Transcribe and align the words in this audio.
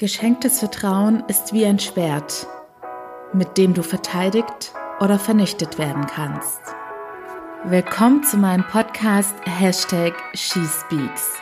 Geschenktes 0.00 0.60
Vertrauen 0.60 1.24
ist 1.28 1.52
wie 1.52 1.66
ein 1.66 1.78
Schwert, 1.78 2.46
mit 3.34 3.58
dem 3.58 3.74
du 3.74 3.82
verteidigt 3.82 4.72
oder 4.98 5.18
vernichtet 5.18 5.76
werden 5.76 6.06
kannst. 6.06 6.62
Willkommen 7.64 8.24
zu 8.24 8.38
meinem 8.38 8.66
Podcast 8.66 9.34
Hashtag 9.44 10.14
SheSpeaks, 10.32 11.34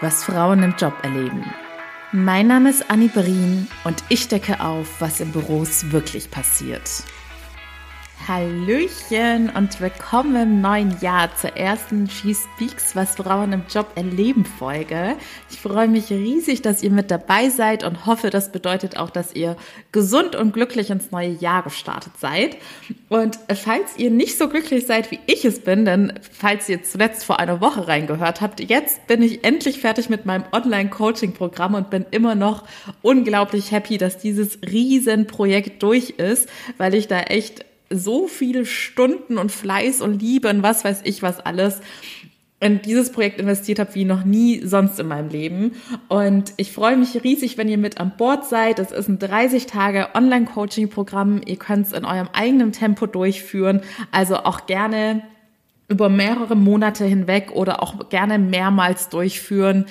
was 0.00 0.24
Frauen 0.24 0.62
im 0.62 0.74
Job 0.78 0.94
erleben. 1.02 1.44
Mein 2.10 2.46
Name 2.46 2.70
ist 2.70 2.90
Annie 2.90 3.10
Berin 3.10 3.68
und 3.84 4.02
ich 4.08 4.28
decke 4.28 4.64
auf, 4.64 4.98
was 4.98 5.20
in 5.20 5.30
Büros 5.30 5.92
wirklich 5.92 6.30
passiert. 6.30 6.88
Hallöchen 8.26 9.50
und 9.50 9.80
willkommen 9.80 10.34
im 10.34 10.60
neuen 10.60 10.98
Jahr 11.00 11.30
zur 11.36 11.56
ersten 11.56 12.10
She 12.10 12.34
Speaks, 12.34 12.96
was 12.96 13.14
Frauen 13.14 13.52
im 13.52 13.62
Job 13.72 13.92
erleben 13.94 14.44
Folge. 14.44 15.16
Ich 15.48 15.60
freue 15.60 15.86
mich 15.86 16.10
riesig, 16.10 16.60
dass 16.60 16.82
ihr 16.82 16.90
mit 16.90 17.12
dabei 17.12 17.50
seid 17.50 17.84
und 17.84 18.04
hoffe, 18.04 18.30
das 18.30 18.50
bedeutet 18.50 18.96
auch, 18.96 19.10
dass 19.10 19.32
ihr 19.34 19.56
gesund 19.92 20.34
und 20.34 20.52
glücklich 20.52 20.90
ins 20.90 21.12
neue 21.12 21.28
Jahr 21.28 21.62
gestartet 21.62 22.14
seid. 22.18 22.56
Und 23.08 23.38
falls 23.54 23.96
ihr 23.96 24.10
nicht 24.10 24.36
so 24.36 24.48
glücklich 24.48 24.86
seid, 24.86 25.12
wie 25.12 25.20
ich 25.26 25.44
es 25.44 25.60
bin, 25.60 25.84
denn 25.84 26.14
falls 26.32 26.68
ihr 26.68 26.82
zuletzt 26.82 27.24
vor 27.24 27.38
einer 27.38 27.60
Woche 27.60 27.86
reingehört 27.86 28.40
habt, 28.40 28.58
jetzt 28.58 29.06
bin 29.06 29.22
ich 29.22 29.44
endlich 29.44 29.80
fertig 29.80 30.08
mit 30.08 30.26
meinem 30.26 30.44
Online-Coaching-Programm 30.50 31.74
und 31.74 31.90
bin 31.90 32.04
immer 32.10 32.34
noch 32.34 32.64
unglaublich 33.02 33.70
happy, 33.70 33.98
dass 33.98 34.18
dieses 34.18 34.58
Riesenprojekt 34.62 35.80
durch 35.84 36.10
ist, 36.10 36.48
weil 36.76 36.94
ich 36.94 37.06
da 37.06 37.20
echt 37.20 37.65
so 37.90 38.26
viele 38.26 38.66
Stunden 38.66 39.38
und 39.38 39.52
Fleiß 39.52 40.00
und 40.00 40.20
Liebe 40.20 40.48
und 40.48 40.62
was 40.62 40.84
weiß 40.84 41.02
ich 41.04 41.22
was 41.22 41.40
alles 41.40 41.80
in 42.58 42.80
dieses 42.80 43.12
Projekt 43.12 43.38
investiert 43.38 43.78
habe 43.78 43.94
wie 43.94 44.04
noch 44.04 44.24
nie 44.24 44.62
sonst 44.64 44.98
in 44.98 45.08
meinem 45.08 45.28
Leben. 45.28 45.72
Und 46.08 46.54
ich 46.56 46.72
freue 46.72 46.96
mich 46.96 47.22
riesig, 47.22 47.58
wenn 47.58 47.68
ihr 47.68 47.76
mit 47.76 48.00
an 48.00 48.14
Bord 48.16 48.46
seid. 48.46 48.78
Es 48.78 48.92
ist 48.92 49.08
ein 49.08 49.18
30 49.18 49.66
Tage 49.66 50.08
Online-Coaching-Programm. 50.14 51.42
Ihr 51.44 51.56
könnt 51.56 51.86
es 51.86 51.92
in 51.92 52.06
eurem 52.06 52.28
eigenen 52.32 52.72
Tempo 52.72 53.06
durchführen. 53.06 53.82
Also 54.10 54.36
auch 54.36 54.66
gerne 54.66 55.22
über 55.88 56.08
mehrere 56.08 56.56
Monate 56.56 57.04
hinweg 57.04 57.52
oder 57.52 57.82
auch 57.82 58.08
gerne 58.08 58.38
mehrmals 58.38 59.10
durchführen. 59.10 59.84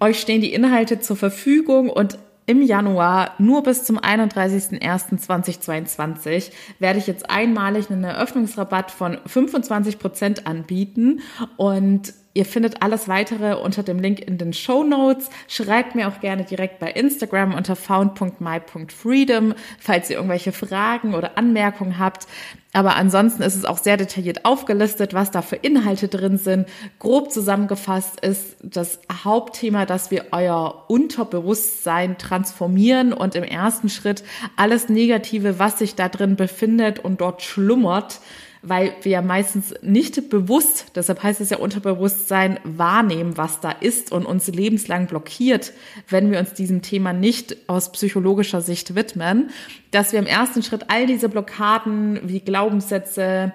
Euch 0.00 0.20
stehen 0.20 0.40
die 0.40 0.52
Inhalte 0.52 0.98
zur 0.98 1.16
Verfügung 1.16 1.90
und 1.90 2.18
im 2.46 2.62
Januar 2.62 3.34
nur 3.38 3.62
bis 3.62 3.84
zum 3.84 3.98
31.01.2022 3.98 6.52
werde 6.78 6.98
ich 6.98 7.06
jetzt 7.06 7.30
einmalig 7.30 7.90
einen 7.90 8.04
Eröffnungsrabatt 8.04 8.90
von 8.90 9.18
25 9.26 9.98
Prozent 9.98 10.46
anbieten. 10.46 11.20
Und 11.56 12.12
Ihr 12.36 12.44
findet 12.44 12.82
alles 12.82 13.06
weitere 13.06 13.54
unter 13.54 13.84
dem 13.84 14.00
Link 14.00 14.18
in 14.18 14.38
den 14.38 14.52
Show 14.52 14.82
Notes. 14.82 15.30
Schreibt 15.46 15.94
mir 15.94 16.08
auch 16.08 16.18
gerne 16.18 16.42
direkt 16.42 16.80
bei 16.80 16.90
Instagram 16.90 17.54
unter 17.54 17.76
found.my.freedom, 17.76 19.54
falls 19.78 20.10
ihr 20.10 20.16
irgendwelche 20.16 20.50
Fragen 20.50 21.14
oder 21.14 21.38
Anmerkungen 21.38 22.00
habt. 22.00 22.26
Aber 22.72 22.96
ansonsten 22.96 23.42
ist 23.44 23.54
es 23.54 23.64
auch 23.64 23.78
sehr 23.78 23.96
detailliert 23.96 24.44
aufgelistet, 24.44 25.14
was 25.14 25.30
da 25.30 25.42
für 25.42 25.54
Inhalte 25.54 26.08
drin 26.08 26.36
sind. 26.36 26.66
Grob 26.98 27.30
zusammengefasst 27.30 28.18
ist 28.18 28.56
das 28.64 28.98
Hauptthema, 29.22 29.86
dass 29.86 30.10
wir 30.10 30.26
euer 30.32 30.86
Unterbewusstsein 30.88 32.18
transformieren 32.18 33.12
und 33.12 33.36
im 33.36 33.44
ersten 33.44 33.88
Schritt 33.88 34.24
alles 34.56 34.88
Negative, 34.88 35.60
was 35.60 35.78
sich 35.78 35.94
da 35.94 36.08
drin 36.08 36.34
befindet 36.34 36.98
und 36.98 37.20
dort 37.20 37.42
schlummert, 37.42 38.18
weil 38.66 38.94
wir 39.02 39.12
ja 39.12 39.22
meistens 39.22 39.74
nicht 39.82 40.30
bewusst, 40.30 40.86
deshalb 40.94 41.22
heißt 41.22 41.40
es 41.40 41.50
ja 41.50 41.58
Unterbewusstsein, 41.58 42.58
wahrnehmen, 42.64 43.36
was 43.36 43.60
da 43.60 43.70
ist 43.70 44.10
und 44.10 44.26
uns 44.26 44.48
lebenslang 44.48 45.06
blockiert, 45.06 45.72
wenn 46.08 46.30
wir 46.30 46.38
uns 46.38 46.54
diesem 46.54 46.82
Thema 46.82 47.12
nicht 47.12 47.56
aus 47.68 47.92
psychologischer 47.92 48.60
Sicht 48.60 48.94
widmen, 48.94 49.50
dass 49.90 50.12
wir 50.12 50.18
im 50.18 50.26
ersten 50.26 50.62
Schritt 50.62 50.86
all 50.88 51.06
diese 51.06 51.28
Blockaden 51.28 52.20
wie 52.24 52.40
Glaubenssätze, 52.40 53.52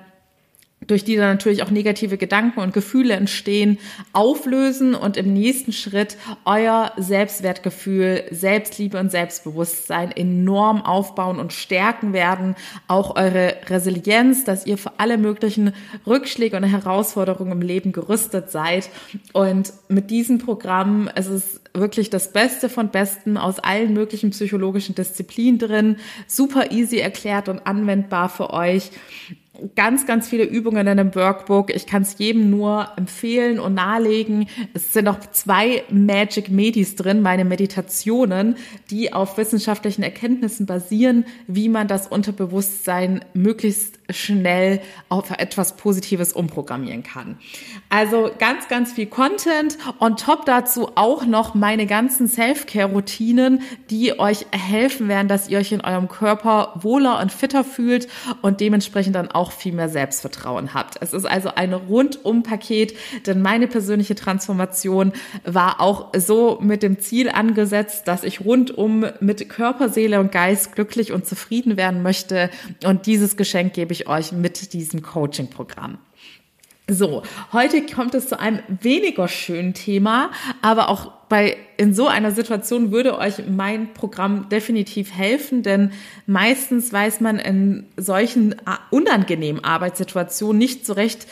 durch 0.88 1.04
die 1.04 1.16
dann 1.16 1.30
natürlich 1.30 1.64
auch 1.64 1.72
negative 1.72 2.18
Gedanken 2.18 2.60
und 2.62 2.74
Gefühle 2.74 3.14
entstehen, 3.14 3.78
auflösen 4.14 4.96
und 4.96 5.18
im 5.18 5.34
nächsten 5.34 5.74
Schritt 5.74 6.18
euer 6.46 6.92
Selbstwertgefühl, 6.98 8.24
Selbstliebe 8.32 9.00
und 9.00 9.12
Selbstbewusstsein 9.12 10.12
enorm 10.12 10.82
aufbauen 10.82 11.40
und 11.40 11.54
stärken 11.54 12.14
werden. 12.14 12.56
Auch 12.88 13.16
eure 13.16 13.56
Resilienz, 13.68 14.46
dass 14.46 14.66
ihr 14.66 14.78
für 14.78 14.94
alle 14.98 15.18
möglichen 15.18 15.74
Rückschläge 16.08 16.58
und 16.58 16.64
Herausforderungen 16.64 17.52
im 17.52 17.62
Leben 17.62 17.92
gerüstet 17.92 18.50
seid. 18.50 18.90
Und 19.34 19.74
mit 19.90 20.10
diesem 20.10 20.40
Programm, 20.40 21.10
es 21.14 21.28
ist 21.28 21.62
wirklich 21.74 22.10
das 22.10 22.32
Beste 22.32 22.70
von 22.70 22.90
Besten 22.90 23.38
aus 23.38 23.60
allen 23.60 23.94
möglichen 23.94 24.32
psychologischen 24.32 24.96
Disziplinen 24.96 25.60
drin. 25.60 25.98
Super 26.26 26.72
easy 26.72 26.98
erklärt 26.98 27.50
und 27.50 27.68
anwendbar 27.68 28.30
für 28.30 28.52
euch 28.52 28.92
ganz, 29.76 30.06
ganz 30.06 30.28
viele 30.28 30.44
Übungen 30.44 30.82
in 30.82 30.88
einem 30.88 31.16
Workbook. 31.16 31.74
Ich 31.74 31.86
kann 31.86 32.02
es 32.02 32.18
jedem 32.18 32.50
nur 32.50 32.90
empfehlen 32.96 33.60
und 33.60 33.76
nahelegen. 33.76 34.48
Es 34.74 34.94
sind 34.94 35.08
auch 35.08 35.20
zwei 35.32 35.84
Magic 35.90 36.50
Medis 36.50 36.96
drin, 36.96 37.22
meine 37.22 37.46
Meditationen, 37.46 38.56
die 38.90 39.14
auf 39.14 39.38
wissenschaftlichen 39.38 40.04
Erkenntnissen 40.04 40.66
basieren, 40.66 41.26
wie 41.48 41.70
man 41.70 41.88
das 41.88 42.08
Unterbewusstsein 42.08 43.24
möglichst 43.34 43.99
schnell 44.12 44.82
auf 45.10 45.32
etwas 45.32 45.76
Positives 45.76 46.34
umprogrammieren 46.34 47.04
kann. 47.04 47.38
Also 47.90 48.32
ganz, 48.38 48.68
ganz 48.68 48.94
viel 48.94 49.08
Content. 49.08 49.78
On 50.00 50.16
top 50.18 50.46
dazu 50.46 50.92
auch 50.96 51.26
noch 51.26 51.56
meine 51.56 51.86
ganzen 51.86 52.28
Self-Care-Routinen, 52.28 53.62
die 53.90 54.20
euch 54.20 54.46
helfen 54.52 55.08
werden, 55.08 55.28
dass 55.28 55.50
ihr 55.50 55.60
euch 55.60 55.72
in 55.72 55.82
eurem 55.82 56.08
Körper 56.08 56.74
wohler 56.82 57.20
und 57.20 57.32
fitter 57.32 57.64
fühlt 57.64 58.08
und 58.42 58.60
dementsprechend 58.60 59.16
dann 59.16 59.32
auch 59.32 59.52
viel 59.52 59.74
mehr 59.74 59.90
Selbstvertrauen 59.90 60.74
habt. 60.74 60.96
Es 61.02 61.14
ist 61.14 61.26
also 61.26 61.50
ein 61.56 61.74
Rundum-Paket, 61.74 62.96
denn 63.26 63.42
meine 63.42 63.68
persönliche 63.68 64.16
Transformation 64.16 65.14
war 65.44 65.82
auch 65.82 66.14
so 66.16 66.60
mit 66.62 66.84
dem 66.84 67.00
Ziel 67.00 67.30
angesetzt, 67.30 68.08
dass 68.08 68.24
ich 68.24 68.42
rundum 68.42 69.06
mit 69.20 69.50
Körper, 69.50 69.90
Seele 69.90 70.20
und 70.20 70.32
Geist 70.32 70.76
glücklich 70.76 71.12
und 71.12 71.26
zufrieden 71.26 71.78
werden 71.78 72.02
möchte. 72.02 72.50
Und 72.86 73.06
dieses 73.06 73.38
Geschenk 73.38 73.74
gebe 73.74 73.94
ich 73.94 73.99
euch 74.08 74.32
mit 74.32 74.74
diesem 74.74 75.02
Coaching-Programm. 75.02 75.98
So, 76.92 77.22
heute 77.54 77.86
kommt 77.86 78.16
es 78.16 78.28
zu 78.30 78.40
einem 78.40 78.62
weniger 78.82 79.28
schönen 79.28 79.76
Thema, 79.76 80.32
aber 80.64 80.90
auch 80.90 81.12
bei 81.30 81.56
in 81.78 81.94
so 81.94 82.08
einer 82.08 82.32
Situation 82.32 82.92
würde 82.92 83.20
euch 83.20 83.44
mein 83.48 83.94
Programm 83.94 84.50
definitiv 84.50 85.14
helfen, 85.14 85.62
denn 85.62 85.92
meistens 86.26 86.92
weiß 86.92 87.22
man 87.22 87.38
in 87.38 87.86
solchen 87.96 88.56
unangenehmen 88.90 89.64
Arbeitssituationen 89.64 90.58
nicht 90.58 90.88
so 90.88 90.94
recht, 90.94 91.28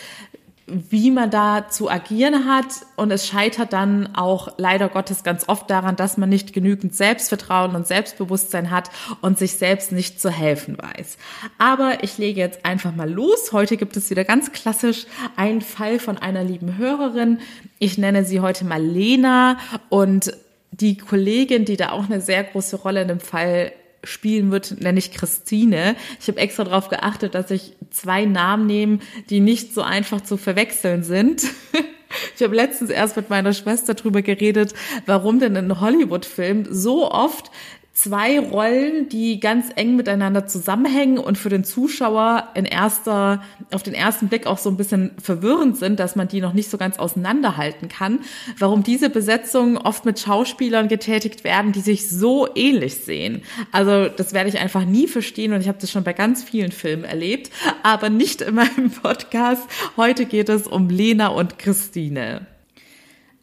wie 0.67 1.11
man 1.11 1.31
da 1.31 1.69
zu 1.69 1.89
agieren 1.89 2.45
hat. 2.45 2.67
Und 2.97 3.11
es 3.11 3.25
scheitert 3.25 3.73
dann 3.73 4.15
auch 4.15 4.49
leider 4.57 4.89
Gottes 4.89 5.23
ganz 5.23 5.47
oft 5.47 5.69
daran, 5.69 5.95
dass 5.95 6.17
man 6.17 6.29
nicht 6.29 6.53
genügend 6.53 6.93
Selbstvertrauen 6.93 7.75
und 7.75 7.87
Selbstbewusstsein 7.87 8.69
hat 8.69 8.89
und 9.21 9.39
sich 9.39 9.53
selbst 9.53 9.91
nicht 9.91 10.21
zu 10.21 10.29
helfen 10.29 10.77
weiß. 10.77 11.17
Aber 11.57 12.03
ich 12.03 12.17
lege 12.17 12.39
jetzt 12.39 12.65
einfach 12.65 12.93
mal 12.93 13.09
los. 13.09 13.53
Heute 13.53 13.77
gibt 13.77 13.95
es 13.95 14.09
wieder 14.09 14.25
ganz 14.25 14.51
klassisch 14.51 15.05
einen 15.37 15.61
Fall 15.61 15.99
von 15.99 16.17
einer 16.17 16.43
lieben 16.43 16.77
Hörerin. 16.77 17.39
Ich 17.79 17.97
nenne 17.97 18.25
sie 18.25 18.41
heute 18.41 18.65
mal 18.65 18.83
Lena 18.83 19.57
und 19.89 20.33
die 20.71 20.97
Kollegin, 20.97 21.65
die 21.65 21.77
da 21.77 21.91
auch 21.91 22.05
eine 22.05 22.21
sehr 22.21 22.43
große 22.43 22.75
Rolle 22.75 23.01
in 23.01 23.07
dem 23.07 23.19
Fall 23.21 23.71
spielen 24.03 24.51
wird, 24.51 24.81
nenne 24.81 24.99
ich 24.99 25.11
Christine. 25.11 25.95
Ich 26.19 26.27
habe 26.27 26.39
extra 26.39 26.63
darauf 26.63 26.89
geachtet, 26.89 27.35
dass 27.35 27.51
ich 27.51 27.73
zwei 27.89 28.25
Namen 28.25 28.65
nehme, 28.65 28.99
die 29.29 29.39
nicht 29.39 29.73
so 29.73 29.81
einfach 29.81 30.21
zu 30.21 30.37
verwechseln 30.37 31.03
sind. 31.03 31.43
Ich 32.35 32.41
habe 32.41 32.55
letztens 32.55 32.89
erst 32.89 33.17
mit 33.17 33.29
meiner 33.29 33.51
Schwester 33.51 33.93
drüber 33.93 34.21
geredet, 34.21 34.73
warum 35.05 35.39
denn 35.39 35.55
in 35.55 35.81
Hollywood-Filmen 35.81 36.67
so 36.69 37.11
oft 37.11 37.51
zwei 37.97 38.39
Rollen, 38.39 39.09
die 39.09 39.39
ganz 39.39 39.71
eng 39.75 39.95
miteinander 39.95 40.45
zusammenhängen 40.45 41.17
und 41.17 41.35
für 41.35 41.49
den 41.49 41.63
Zuschauer 41.63 42.49
in 42.53 42.65
erster, 42.65 43.41
auf 43.73 43.81
den 43.81 43.95
ersten 43.95 44.27
Blick 44.27 44.45
auch 44.45 44.59
so 44.59 44.69
ein 44.69 44.77
bisschen 44.77 45.13
verwirrend 45.19 45.77
sind, 45.77 45.99
dass 45.99 46.15
man 46.15 46.27
die 46.27 46.39
noch 46.39 46.53
nicht 46.53 46.69
so 46.69 46.77
ganz 46.77 46.99
auseinanderhalten 46.99 47.89
kann. 47.89 48.19
Warum 48.59 48.83
diese 48.83 49.09
Besetzungen 49.09 49.77
oft 49.77 50.05
mit 50.05 50.19
Schauspielern 50.19 50.89
getätigt 50.89 51.43
werden, 51.43 51.71
die 51.71 51.79
sich 51.81 52.07
so 52.07 52.47
ähnlich 52.53 52.97
sehen. 52.97 53.41
Also 53.71 54.09
das 54.09 54.31
werde 54.31 54.49
ich 54.49 54.59
einfach 54.59 54.85
nie 54.85 55.07
verstehen 55.07 55.53
und 55.53 55.61
ich 55.61 55.67
habe 55.67 55.79
das 55.81 55.89
schon 55.89 56.03
bei 56.03 56.13
ganz 56.13 56.43
vielen 56.43 56.71
Filmen 56.71 57.03
erlebt, 57.03 57.49
aber 57.81 58.11
nicht 58.11 58.41
in 58.41 58.53
meinem 58.53 58.91
Podcast. 58.91 59.63
Heute 59.97 60.27
geht 60.27 60.49
es 60.49 60.67
um 60.67 60.89
Lena 60.89 61.29
und 61.29 61.57
Christine. 61.57 62.45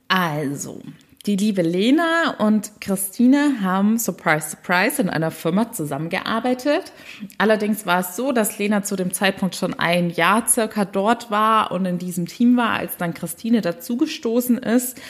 Also, 0.07 0.81
die 1.27 1.37
liebe 1.37 1.63
Lena 1.63 2.35
und 2.39 2.81
Christine 2.83 3.57
haben, 3.63 3.97
surprise, 3.99 4.51
surprise, 4.51 5.01
in 5.01 5.09
einer 5.09 5.31
Firma 5.31 5.73
zusammengearbeitet. 5.73 6.93
Allerdings 7.39 7.87
war 7.87 8.01
es 8.01 8.15
so, 8.15 8.33
dass 8.33 8.59
Lena 8.59 8.83
zu 8.83 8.95
dem 8.95 9.13
Zeitpunkt 9.13 9.57
schon 9.57 9.73
ein 9.73 10.11
Jahr 10.11 10.47
circa 10.47 10.85
dort 10.85 11.31
war 11.31 11.73
und 11.73 11.87
in 11.87 11.99
diesem 11.99 12.27
Team 12.27 12.59
war, 12.59 12.73
als 12.73 12.99
dann 12.99 13.15
Christine 13.15 13.63
dazugestoßen 13.63 14.59
ist. 14.59 15.01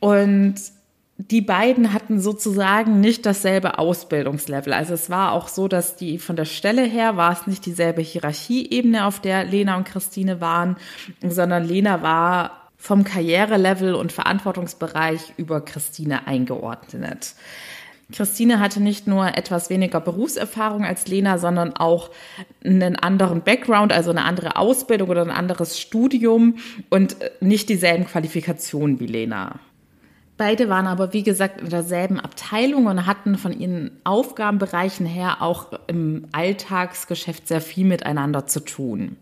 Und 0.00 0.56
die 1.16 1.40
beiden 1.40 1.94
hatten 1.94 2.20
sozusagen 2.20 3.00
nicht 3.00 3.26
dasselbe 3.26 3.78
Ausbildungslevel. 3.78 4.72
Also 4.72 4.94
es 4.94 5.10
war 5.10 5.32
auch 5.32 5.48
so, 5.48 5.66
dass 5.66 5.96
die 5.96 6.18
von 6.18 6.36
der 6.36 6.44
Stelle 6.44 6.82
her 6.82 7.16
war 7.16 7.32
es 7.32 7.46
nicht 7.46 7.66
dieselbe 7.66 8.02
Hierarchieebene, 8.02 9.04
auf 9.04 9.18
der 9.18 9.44
Lena 9.44 9.76
und 9.76 9.84
Christine 9.84 10.40
waren, 10.40 10.76
sondern 11.26 11.66
Lena 11.66 12.02
war 12.02 12.57
vom 12.78 13.04
Karrierelevel 13.04 13.94
und 13.94 14.12
Verantwortungsbereich 14.12 15.34
über 15.36 15.60
Christine 15.60 16.26
eingeordnet. 16.26 17.34
Christine 18.10 18.58
hatte 18.58 18.80
nicht 18.80 19.06
nur 19.06 19.36
etwas 19.36 19.68
weniger 19.68 20.00
Berufserfahrung 20.00 20.84
als 20.84 21.08
Lena, 21.08 21.36
sondern 21.36 21.74
auch 21.74 22.10
einen 22.64 22.96
anderen 22.96 23.42
Background, 23.42 23.92
also 23.92 24.10
eine 24.10 24.24
andere 24.24 24.56
Ausbildung 24.56 25.10
oder 25.10 25.20
ein 25.22 25.30
anderes 25.30 25.78
Studium 25.78 26.56
und 26.88 27.16
nicht 27.40 27.68
dieselben 27.68 28.06
Qualifikationen 28.06 28.98
wie 28.98 29.06
Lena. 29.06 29.60
Beide 30.38 30.68
waren 30.68 30.86
aber, 30.86 31.12
wie 31.12 31.24
gesagt, 31.24 31.60
in 31.60 31.68
derselben 31.68 32.20
Abteilung 32.20 32.86
und 32.86 33.06
hatten 33.06 33.36
von 33.36 33.58
ihren 33.58 33.90
Aufgabenbereichen 34.04 35.04
her 35.04 35.42
auch 35.42 35.66
im 35.88 36.28
Alltagsgeschäft 36.32 37.48
sehr 37.48 37.60
viel 37.60 37.84
miteinander 37.84 38.46
zu 38.46 38.60
tun. 38.60 39.16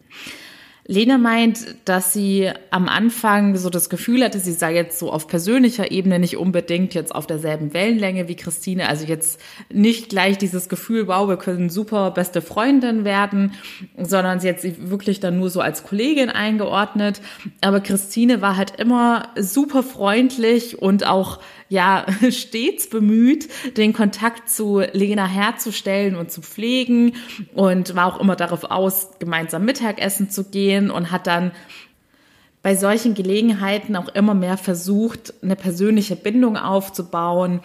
Lena 0.88 1.18
meint, 1.18 1.74
dass 1.84 2.12
sie 2.12 2.50
am 2.70 2.88
Anfang 2.88 3.56
so 3.56 3.70
das 3.70 3.90
Gefühl 3.90 4.22
hatte, 4.22 4.38
sie 4.38 4.52
sei 4.52 4.74
jetzt 4.74 5.00
so 5.00 5.10
auf 5.10 5.26
persönlicher 5.26 5.90
Ebene 5.90 6.20
nicht 6.20 6.36
unbedingt 6.36 6.94
jetzt 6.94 7.12
auf 7.12 7.26
derselben 7.26 7.74
Wellenlänge 7.74 8.28
wie 8.28 8.36
Christine. 8.36 8.88
Also 8.88 9.04
jetzt 9.04 9.40
nicht 9.68 10.10
gleich 10.10 10.38
dieses 10.38 10.68
Gefühl, 10.68 11.08
wow, 11.08 11.28
wir 11.28 11.38
können 11.38 11.70
super 11.70 12.12
beste 12.12 12.40
Freundin 12.40 13.04
werden, 13.04 13.52
sondern 13.98 14.38
sie 14.38 14.48
hat 14.48 14.60
sie 14.60 14.90
wirklich 14.90 15.18
dann 15.18 15.38
nur 15.38 15.50
so 15.50 15.60
als 15.60 15.82
Kollegin 15.82 16.30
eingeordnet. 16.30 17.20
Aber 17.62 17.80
Christine 17.80 18.40
war 18.40 18.56
halt 18.56 18.78
immer 18.78 19.30
super 19.36 19.82
freundlich 19.82 20.80
und 20.80 21.04
auch 21.04 21.40
ja 21.68 22.06
stets 22.30 22.88
bemüht, 22.88 23.48
den 23.76 23.92
Kontakt 23.92 24.48
zu 24.48 24.80
Lena 24.92 25.26
herzustellen 25.26 26.16
und 26.16 26.30
zu 26.30 26.42
pflegen 26.42 27.14
und 27.54 27.94
war 27.94 28.06
auch 28.06 28.20
immer 28.20 28.36
darauf 28.36 28.64
aus, 28.64 29.10
gemeinsam 29.18 29.64
Mittagessen 29.64 30.30
zu 30.30 30.44
gehen 30.44 30.90
und 30.90 31.10
hat 31.10 31.26
dann 31.26 31.52
bei 32.62 32.74
solchen 32.74 33.14
Gelegenheiten 33.14 33.94
auch 33.94 34.08
immer 34.08 34.34
mehr 34.34 34.56
versucht, 34.56 35.34
eine 35.42 35.54
persönliche 35.54 36.16
Bindung 36.16 36.56
aufzubauen 36.56 37.60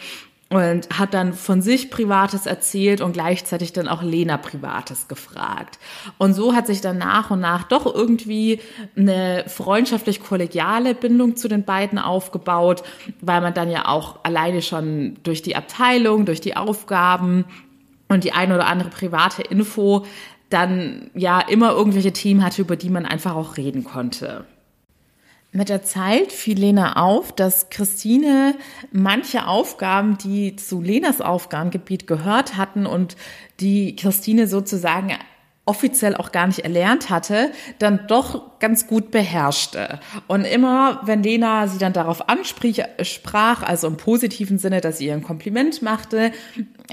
und 0.52 0.90
hat 1.00 1.14
dann 1.14 1.32
von 1.34 1.62
sich 1.62 1.90
Privates 1.90 2.46
erzählt 2.46 3.00
und 3.00 3.14
gleichzeitig 3.14 3.72
dann 3.72 3.88
auch 3.88 4.04
Lena 4.04 4.36
Privates 4.36 5.08
gefragt. 5.08 5.80
Und 6.18 6.34
so 6.34 6.54
hat 6.54 6.68
sich 6.68 6.82
dann 6.82 6.98
nach 6.98 7.32
und 7.32 7.40
nach 7.40 7.64
doch 7.64 7.86
irgendwie 7.86 8.60
eine 8.98 9.46
freundschaftlich-kollegiale 9.48 10.94
Bindung 10.94 11.38
zu 11.38 11.48
den 11.48 11.64
beiden 11.64 11.98
aufgebaut, 11.98 12.84
weil 13.22 13.40
man 13.40 13.54
dann 13.54 13.72
ja 13.72 13.88
auch 13.88 14.20
alleine 14.24 14.62
schon 14.62 15.16
durch 15.24 15.42
die 15.42 15.56
Abteilung, 15.56 16.26
durch 16.26 16.42
die 16.42 16.58
Aufgaben 16.58 17.46
und 18.10 18.26
die 18.26 18.34
ein 18.34 18.52
oder 18.52 18.68
andere 18.68 18.90
private 18.90 19.44
Info 19.44 20.06
dann 20.50 21.12
ja 21.14 21.40
immer 21.40 21.72
irgendwelche 21.72 22.12
Themen 22.12 22.44
hatte, 22.44 22.62
über 22.62 22.76
die 22.76 22.90
man 22.90 23.06
einfach 23.06 23.36
auch 23.36 23.56
reden 23.56 23.86
konnte. 23.86 24.44
Mit 25.54 25.68
der 25.68 25.84
Zeit 25.84 26.32
fiel 26.32 26.58
Lena 26.58 26.96
auf, 26.96 27.34
dass 27.34 27.70
Christine 27.70 28.56
manche 28.94 29.48
Aufgaben, 29.48 30.18
die 30.18 30.56
zu 30.56 30.80
Lenas 30.80 31.20
Aufgabengebiet 31.20 32.08
gehört 32.08 32.56
hatten 32.56 32.86
und 32.86 33.18
die 33.60 33.98
Christine 33.98 34.48
sozusagen 34.48 35.12
offiziell 35.72 36.18
auch 36.18 36.34
gar 36.34 36.48
nicht 36.48 36.60
erlernt 36.60 37.10
hatte, 37.10 37.50
dann 37.80 38.02
doch 38.08 38.60
ganz 38.60 38.88
gut 38.88 39.10
beherrschte. 39.10 40.02
Und 40.28 40.44
immer, 40.44 41.00
wenn 41.06 41.24
Lena 41.24 41.70
sie 41.70 41.78
dann 41.78 41.94
darauf 41.94 42.28
ansprach, 42.28 43.64
also 43.64 43.88
im 43.88 43.96
positiven 43.96 44.58
Sinne, 44.58 44.82
dass 44.82 44.98
sie 44.98 45.06
ihr 45.06 45.14
ein 45.14 45.24
Kompliment 45.24 45.82
machte, 45.82 46.34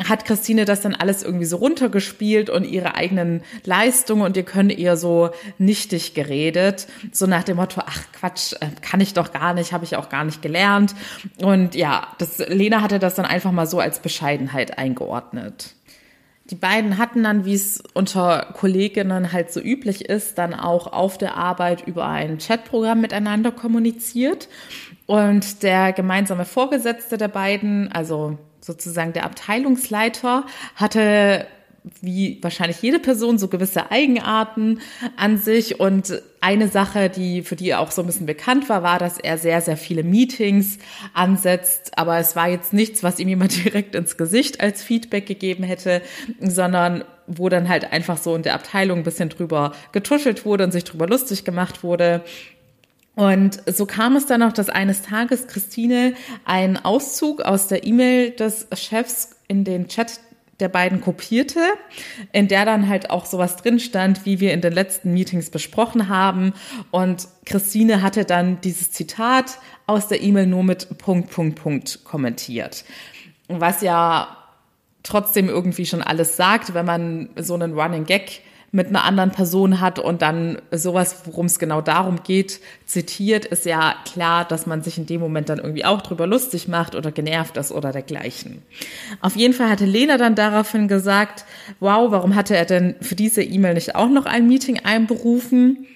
hat 0.08 0.24
Christine 0.24 0.64
das 0.64 0.80
dann 0.80 0.94
alles 0.94 1.24
irgendwie 1.24 1.44
so 1.44 1.56
runtergespielt 1.56 2.50
und 2.50 2.62
ihre 2.62 2.94
eigenen 2.94 3.42
Leistungen 3.64 4.22
und 4.22 4.36
ihr 4.36 4.44
könne 4.44 4.72
ihr 4.74 4.96
so 4.96 5.30
nichtig 5.58 6.14
geredet, 6.14 6.86
so 7.10 7.26
nach 7.26 7.42
dem 7.42 7.56
Motto, 7.56 7.82
ach 7.84 8.04
Quatsch, 8.12 8.52
äh, 8.60 8.68
kann 8.80 9.00
ich 9.00 9.12
doch 9.12 9.32
gar 9.32 9.54
nicht, 9.54 9.72
habe 9.72 9.84
ich 9.84 9.96
auch 9.96 10.08
gar 10.08 10.24
nicht 10.24 10.40
gelernt. 10.40 10.94
Und 11.42 11.74
ja, 11.74 12.06
das, 12.18 12.38
Lena 12.38 12.80
hatte 12.80 13.00
das 13.00 13.16
dann 13.16 13.26
einfach 13.26 13.50
mal 13.50 13.66
so 13.66 13.80
als 13.80 13.98
Bescheidenheit 13.98 14.78
eingeordnet. 14.78 15.74
Die 16.50 16.54
beiden 16.54 16.96
hatten 16.96 17.24
dann, 17.24 17.44
wie 17.44 17.54
es 17.54 17.82
unter 17.92 18.54
Kolleginnen 18.54 19.32
halt 19.32 19.52
so 19.52 19.60
üblich 19.60 20.06
ist, 20.06 20.38
dann 20.38 20.54
auch 20.54 20.86
auf 20.92 21.18
der 21.18 21.36
Arbeit 21.36 21.86
über 21.86 22.06
ein 22.06 22.38
Chatprogramm 22.38 23.02
miteinander 23.02 23.52
kommuniziert. 23.52 24.48
Und 25.06 25.62
der 25.62 25.92
gemeinsame 25.92 26.46
Vorgesetzte 26.46 27.18
der 27.18 27.28
beiden, 27.28 27.92
also 27.92 28.38
sozusagen 28.60 29.12
der 29.12 29.24
Abteilungsleiter, 29.24 30.44
hatte 30.74 31.46
wie 32.00 32.38
wahrscheinlich 32.42 32.82
jede 32.82 32.98
Person 32.98 33.38
so 33.38 33.48
gewisse 33.48 33.90
Eigenarten 33.90 34.80
an 35.16 35.38
sich 35.38 35.80
und 35.80 36.22
eine 36.40 36.68
Sache, 36.68 37.10
die 37.10 37.42
für 37.42 37.56
die 37.56 37.74
auch 37.74 37.90
so 37.90 38.02
ein 38.02 38.06
bisschen 38.06 38.26
bekannt 38.26 38.68
war, 38.68 38.82
war, 38.82 38.98
dass 38.98 39.18
er 39.18 39.38
sehr 39.38 39.60
sehr 39.60 39.76
viele 39.76 40.04
Meetings 40.04 40.78
ansetzt, 41.14 41.98
aber 41.98 42.18
es 42.18 42.36
war 42.36 42.48
jetzt 42.48 42.72
nichts, 42.72 43.02
was 43.02 43.18
ihm 43.18 43.28
jemand 43.28 43.64
direkt 43.64 43.94
ins 43.94 44.16
Gesicht 44.16 44.60
als 44.60 44.82
Feedback 44.82 45.26
gegeben 45.26 45.64
hätte, 45.64 46.02
sondern 46.40 47.04
wo 47.26 47.48
dann 47.48 47.68
halt 47.68 47.92
einfach 47.92 48.16
so 48.16 48.34
in 48.34 48.42
der 48.42 48.54
Abteilung 48.54 48.98
ein 48.98 49.04
bisschen 49.04 49.28
drüber 49.28 49.72
getuschelt 49.92 50.44
wurde 50.44 50.64
und 50.64 50.72
sich 50.72 50.84
drüber 50.84 51.06
lustig 51.06 51.44
gemacht 51.44 51.82
wurde. 51.82 52.22
Und 53.18 53.60
so 53.66 53.84
kam 53.84 54.14
es 54.14 54.26
dann 54.26 54.44
auch, 54.44 54.52
dass 54.52 54.68
eines 54.68 55.02
Tages 55.02 55.48
Christine 55.48 56.14
einen 56.44 56.76
Auszug 56.76 57.42
aus 57.42 57.66
der 57.66 57.84
E-Mail 57.84 58.30
des 58.30 58.68
Chefs 58.74 59.30
in 59.48 59.64
den 59.64 59.88
Chat 59.88 60.20
der 60.60 60.68
beiden 60.68 61.00
kopierte, 61.00 61.60
in 62.32 62.48
der 62.48 62.64
dann 62.64 62.88
halt 62.88 63.10
auch 63.10 63.26
sowas 63.26 63.56
drin 63.56 63.78
stand, 63.78 64.26
wie 64.26 64.40
wir 64.40 64.52
in 64.52 64.60
den 64.60 64.72
letzten 64.72 65.12
Meetings 65.12 65.50
besprochen 65.50 66.08
haben. 66.08 66.52
Und 66.90 67.28
Christine 67.44 68.02
hatte 68.02 68.24
dann 68.24 68.60
dieses 68.60 68.90
Zitat 68.90 69.58
aus 69.86 70.08
der 70.08 70.20
E-Mail 70.20 70.46
nur 70.46 70.64
mit 70.64 70.98
Punkt, 70.98 71.30
Punkt, 71.30 71.60
Punkt 71.62 72.04
kommentiert. 72.04 72.84
Was 73.48 73.82
ja 73.82 74.36
trotzdem 75.02 75.48
irgendwie 75.48 75.86
schon 75.86 76.02
alles 76.02 76.36
sagt, 76.36 76.74
wenn 76.74 76.84
man 76.84 77.30
so 77.36 77.54
einen 77.54 77.78
Running 77.78 78.04
Gag 78.04 78.42
mit 78.70 78.88
einer 78.88 79.04
anderen 79.04 79.30
Person 79.30 79.80
hat 79.80 79.98
und 79.98 80.20
dann 80.20 80.60
sowas, 80.70 81.22
worum 81.24 81.46
es 81.46 81.58
genau 81.58 81.80
darum 81.80 82.22
geht, 82.22 82.60
zitiert, 82.84 83.46
ist 83.46 83.64
ja 83.64 83.94
klar, 84.04 84.44
dass 84.44 84.66
man 84.66 84.82
sich 84.82 84.98
in 84.98 85.06
dem 85.06 85.20
Moment 85.20 85.48
dann 85.48 85.58
irgendwie 85.58 85.86
auch 85.86 86.02
drüber 86.02 86.26
lustig 86.26 86.68
macht 86.68 86.94
oder 86.94 87.10
genervt 87.10 87.56
ist 87.56 87.72
oder 87.72 87.92
dergleichen. 87.92 88.62
Auf 89.22 89.36
jeden 89.36 89.54
Fall 89.54 89.70
hatte 89.70 89.86
Lena 89.86 90.18
dann 90.18 90.34
daraufhin 90.34 90.86
gesagt, 90.86 91.46
wow, 91.80 92.10
warum 92.10 92.34
hatte 92.34 92.56
er 92.56 92.66
denn 92.66 92.96
für 93.00 93.14
diese 93.14 93.42
E-Mail 93.42 93.74
nicht 93.74 93.94
auch 93.94 94.10
noch 94.10 94.26
ein 94.26 94.46
Meeting 94.46 94.80
einberufen? 94.84 95.86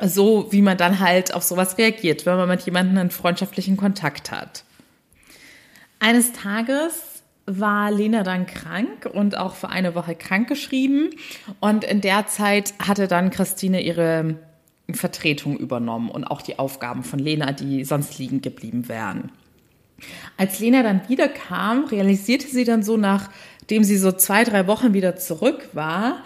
So 0.00 0.48
wie 0.50 0.62
man 0.62 0.76
dann 0.76 1.00
halt 1.00 1.34
auf 1.34 1.42
sowas 1.42 1.78
reagiert, 1.78 2.26
wenn 2.26 2.36
man 2.36 2.48
mit 2.48 2.62
jemandem 2.62 2.98
einen 2.98 3.10
freundschaftlichen 3.10 3.76
Kontakt 3.76 4.30
hat. 4.30 4.64
Eines 5.98 6.32
Tages 6.32 7.13
war 7.46 7.90
Lena 7.90 8.22
dann 8.22 8.46
krank 8.46 9.08
und 9.12 9.36
auch 9.36 9.54
für 9.54 9.68
eine 9.68 9.94
Woche 9.94 10.14
krankgeschrieben. 10.14 11.10
Und 11.60 11.84
in 11.84 12.00
der 12.00 12.26
Zeit 12.26 12.74
hatte 12.78 13.08
dann 13.08 13.30
Christine 13.30 13.82
ihre 13.82 14.36
Vertretung 14.92 15.56
übernommen 15.56 16.10
und 16.10 16.24
auch 16.24 16.42
die 16.42 16.58
Aufgaben 16.58 17.04
von 17.04 17.18
Lena, 17.18 17.52
die 17.52 17.84
sonst 17.84 18.18
liegen 18.18 18.40
geblieben 18.40 18.88
wären. 18.88 19.30
Als 20.36 20.58
Lena 20.58 20.82
dann 20.82 21.08
wiederkam, 21.08 21.84
realisierte 21.84 22.46
sie 22.46 22.64
dann 22.64 22.82
so, 22.82 22.96
nachdem 22.96 23.84
sie 23.84 23.96
so 23.96 24.12
zwei, 24.12 24.44
drei 24.44 24.66
Wochen 24.66 24.92
wieder 24.92 25.16
zurück 25.16 25.68
war, 25.72 26.22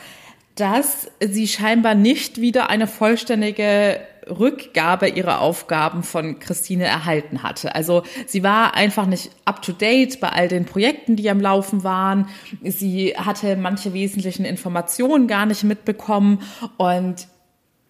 dass 0.55 1.09
sie 1.21 1.47
scheinbar 1.47 1.95
nicht 1.95 2.41
wieder 2.41 2.69
eine 2.69 2.89
vollständige 2.89 4.01
Rückgabe 4.29 5.09
ihrer 5.09 5.41
Aufgaben 5.41 6.03
von 6.03 6.39
Christine 6.39 6.85
erhalten 6.85 7.43
hatte. 7.43 7.75
Also 7.75 8.03
sie 8.27 8.43
war 8.43 8.75
einfach 8.75 9.07
nicht 9.07 9.31
up-to-date 9.45 10.21
bei 10.21 10.29
all 10.29 10.49
den 10.49 10.65
Projekten, 10.65 11.17
die 11.17 11.29
am 11.31 11.41
Laufen 11.41 11.85
waren. 11.85 12.29
Sie 12.63 13.15
hatte 13.17 13.57
manche 13.57 13.93
wesentlichen 13.93 14.45
Informationen 14.45 15.27
gar 15.27 15.47
nicht 15.47 15.65
mitbekommen 15.65 16.43
und 16.77 17.29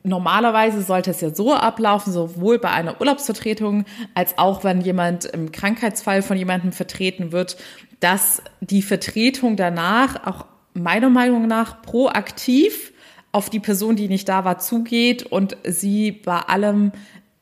Normalerweise 0.05 0.81
sollte 0.83 1.11
es 1.11 1.21
ja 1.21 1.35
so 1.35 1.53
ablaufen, 1.53 2.13
sowohl 2.13 2.59
bei 2.59 2.71
einer 2.71 3.01
Urlaubsvertretung 3.01 3.85
als 4.15 4.39
auch 4.39 4.63
wenn 4.63 4.81
jemand 4.81 5.25
im 5.25 5.51
Krankheitsfall 5.51 6.23
von 6.23 6.39
jemandem 6.39 6.73
vertreten 6.73 7.33
wird, 7.33 7.57
dass 7.99 8.43
die 8.61 8.83
Vertretung 8.83 9.57
danach 9.57 10.25
auch 10.27 10.47
meiner 10.73 11.11
Meinung 11.11 11.47
nach 11.47 11.83
proaktiv 11.83 12.93
auf 13.33 13.51
die 13.51 13.61
Person, 13.61 13.97
die 13.97 14.09
nicht 14.09 14.29
da 14.29 14.45
war, 14.45 14.59
zugeht 14.59 15.25
und 15.25 15.57
sie 15.65 16.13
bei 16.13 16.39
allem 16.41 16.93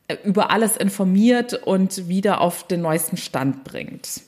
äh, 0.07 0.15
über 0.23 0.51
alles 0.51 0.77
informiert 0.77 1.53
und 1.53 2.07
wieder 2.07 2.41
auf 2.41 2.67
den 2.67 2.81
neuesten 2.81 3.17
Stand 3.17 3.63
bringt. 3.63 4.21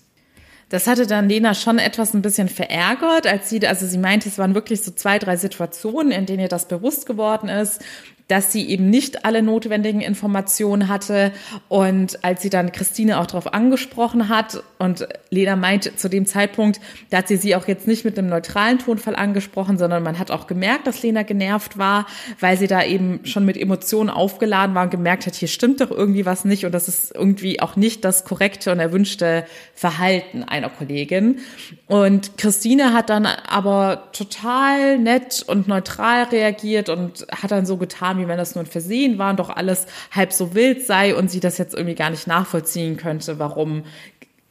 Das 0.69 0.85
hatte 0.85 1.07
dann 1.07 1.27
Lena 1.27 1.55
schon 1.55 1.79
etwas 1.79 2.13
ein 2.13 2.21
bisschen 2.21 2.47
verärgert, 2.47 3.25
als 3.25 3.49
sie, 3.49 3.65
also 3.65 3.87
sie 3.87 3.97
meinte, 3.97 4.29
es 4.29 4.37
waren 4.37 4.53
wirklich 4.53 4.81
so 4.83 4.91
zwei, 4.91 5.17
drei 5.17 5.35
Situationen, 5.35 6.11
in 6.11 6.27
denen 6.27 6.41
ihr 6.41 6.47
das 6.47 6.67
bewusst 6.67 7.07
geworden 7.07 7.49
ist, 7.49 7.83
dass 8.29 8.51
sie 8.51 8.69
eben 8.69 8.89
nicht 8.89 9.25
alle 9.25 9.41
notwendigen 9.41 10.01
Informationen 10.01 10.87
hatte. 10.87 11.33
Und 11.67 12.23
als 12.23 12.43
sie 12.43 12.49
dann 12.49 12.71
Christine 12.71 13.19
auch 13.19 13.25
darauf 13.25 13.53
angesprochen 13.53 14.29
hat 14.29 14.63
und 14.77 15.07
Lena 15.31 15.55
meint 15.55 15.99
zu 15.99 16.09
dem 16.09 16.27
Zeitpunkt, 16.27 16.79
da 17.09 17.17
hat 17.17 17.27
sie 17.27 17.37
sie 17.37 17.55
auch 17.55 17.67
jetzt 17.67 17.87
nicht 17.87 18.05
mit 18.05 18.17
einem 18.17 18.29
neutralen 18.29 18.77
Tonfall 18.77 19.15
angesprochen, 19.15 19.79
sondern 19.79 20.03
man 20.03 20.19
hat 20.19 20.29
auch 20.29 20.45
gemerkt, 20.45 20.85
dass 20.85 21.01
Lena 21.01 21.23
genervt 21.23 21.79
war, 21.79 22.05
weil 22.39 22.55
sie 22.55 22.67
da 22.67 22.83
eben 22.83 23.21
schon 23.23 23.45
mit 23.45 23.57
Emotionen 23.57 24.11
aufgeladen 24.11 24.75
war 24.75 24.83
und 24.83 24.91
gemerkt 24.91 25.25
hat, 25.25 25.33
hier 25.33 25.47
stimmt 25.47 25.81
doch 25.81 25.89
irgendwie 25.89 26.27
was 26.27 26.45
nicht 26.45 26.65
und 26.65 26.71
das 26.71 26.87
ist 26.87 27.15
irgendwie 27.15 27.59
auch 27.59 27.75
nicht 27.75 28.05
das 28.05 28.25
korrekte 28.25 28.71
und 28.71 28.79
erwünschte 28.79 29.43
Verhalten 29.73 30.43
einer 30.43 30.69
Kollegin. 30.69 31.39
Und 31.87 32.37
Christine 32.37 32.93
hat 32.93 33.09
dann 33.09 33.25
aber 33.25 34.09
total 34.11 34.99
nett 34.99 35.43
und 35.47 35.67
neutral 35.67 36.25
reagiert 36.25 36.89
und 36.89 37.25
hat 37.31 37.49
dann 37.49 37.65
so 37.65 37.77
getan, 37.77 38.18
wie 38.19 38.27
wenn 38.27 38.37
das 38.37 38.55
nur 38.55 38.63
ein 38.63 38.69
Versehen 38.69 39.17
war 39.17 39.31
und 39.31 39.39
doch 39.39 39.49
alles 39.49 39.87
halb 40.11 40.33
so 40.33 40.53
wild 40.53 40.85
sei 40.85 41.15
und 41.15 41.31
sie 41.31 41.39
das 41.39 41.57
jetzt 41.57 41.73
irgendwie 41.73 41.95
gar 41.95 42.09
nicht 42.09 42.27
nachvollziehen 42.27 42.97
könnte, 42.97 43.39
warum 43.39 43.83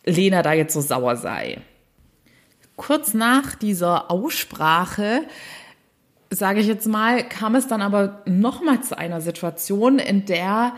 Lena 0.05 0.43
da 0.43 0.53
jetzt 0.53 0.75
so 0.75 0.81
sauer 0.81 1.17
sei. 1.17 1.59
Kurz 2.77 3.15
nach 3.15 3.55
dieser 3.55 4.11
Aussprache 4.11 5.23
sage 6.31 6.61
ich 6.61 6.67
jetzt 6.67 6.87
mal, 6.87 7.27
kam 7.27 7.55
es 7.55 7.67
dann 7.69 7.83
aber 7.83 8.23
nochmal 8.27 8.83
zu 8.83 8.97
einer 8.97 9.21
Situation, 9.21 9.99
in 9.99 10.27
der 10.27 10.75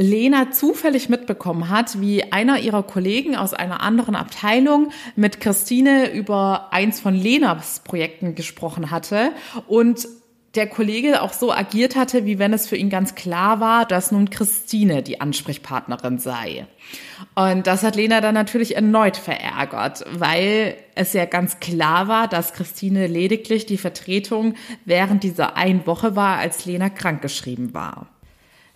Lena 0.00 0.52
zufällig 0.52 1.08
mitbekommen 1.08 1.68
hat, 1.68 2.00
wie 2.00 2.32
einer 2.32 2.58
ihrer 2.60 2.84
Kollegen 2.84 3.36
aus 3.36 3.52
einer 3.52 3.80
anderen 3.80 4.14
Abteilung 4.14 4.90
mit 5.16 5.40
Christine 5.40 6.12
über 6.12 6.72
eins 6.72 7.00
von 7.00 7.14
Lenas 7.14 7.80
Projekten 7.80 8.34
gesprochen 8.36 8.90
hatte 8.92 9.32
und 9.66 10.06
der 10.58 10.66
Kollege 10.66 11.22
auch 11.22 11.32
so 11.32 11.52
agiert 11.52 11.94
hatte, 11.94 12.26
wie 12.26 12.40
wenn 12.40 12.52
es 12.52 12.66
für 12.66 12.76
ihn 12.76 12.90
ganz 12.90 13.14
klar 13.14 13.60
war, 13.60 13.86
dass 13.86 14.10
nun 14.10 14.28
Christine 14.28 15.04
die 15.04 15.20
Ansprechpartnerin 15.20 16.18
sei. 16.18 16.66
Und 17.36 17.68
das 17.68 17.84
hat 17.84 17.94
Lena 17.94 18.20
dann 18.20 18.34
natürlich 18.34 18.74
erneut 18.74 19.16
verärgert, 19.16 20.04
weil 20.10 20.76
es 20.96 21.12
ja 21.12 21.26
ganz 21.26 21.60
klar 21.60 22.08
war, 22.08 22.26
dass 22.26 22.54
Christine 22.54 23.06
lediglich 23.06 23.66
die 23.66 23.78
Vertretung 23.78 24.54
während 24.84 25.22
dieser 25.22 25.56
einen 25.56 25.86
Woche 25.86 26.16
war, 26.16 26.38
als 26.38 26.66
Lena 26.66 26.90
krankgeschrieben 26.90 27.72
war. 27.72 28.08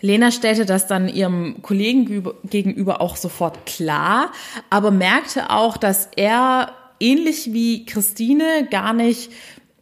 Lena 0.01 0.31
stellte 0.31 0.65
das 0.65 0.87
dann 0.87 1.09
ihrem 1.09 1.63
Kollegen 1.63 2.25
gegenüber 2.45 3.01
auch 3.01 3.17
sofort 3.17 3.67
klar, 3.67 4.31
aber 4.71 4.93
merkte 4.93 5.51
auch, 5.51 5.77
dass 5.77 6.09
er 6.15 6.73
ähnlich 7.01 7.53
wie 7.53 7.85
Christine 7.87 8.69
gar 8.71 8.93
nicht 8.93 9.33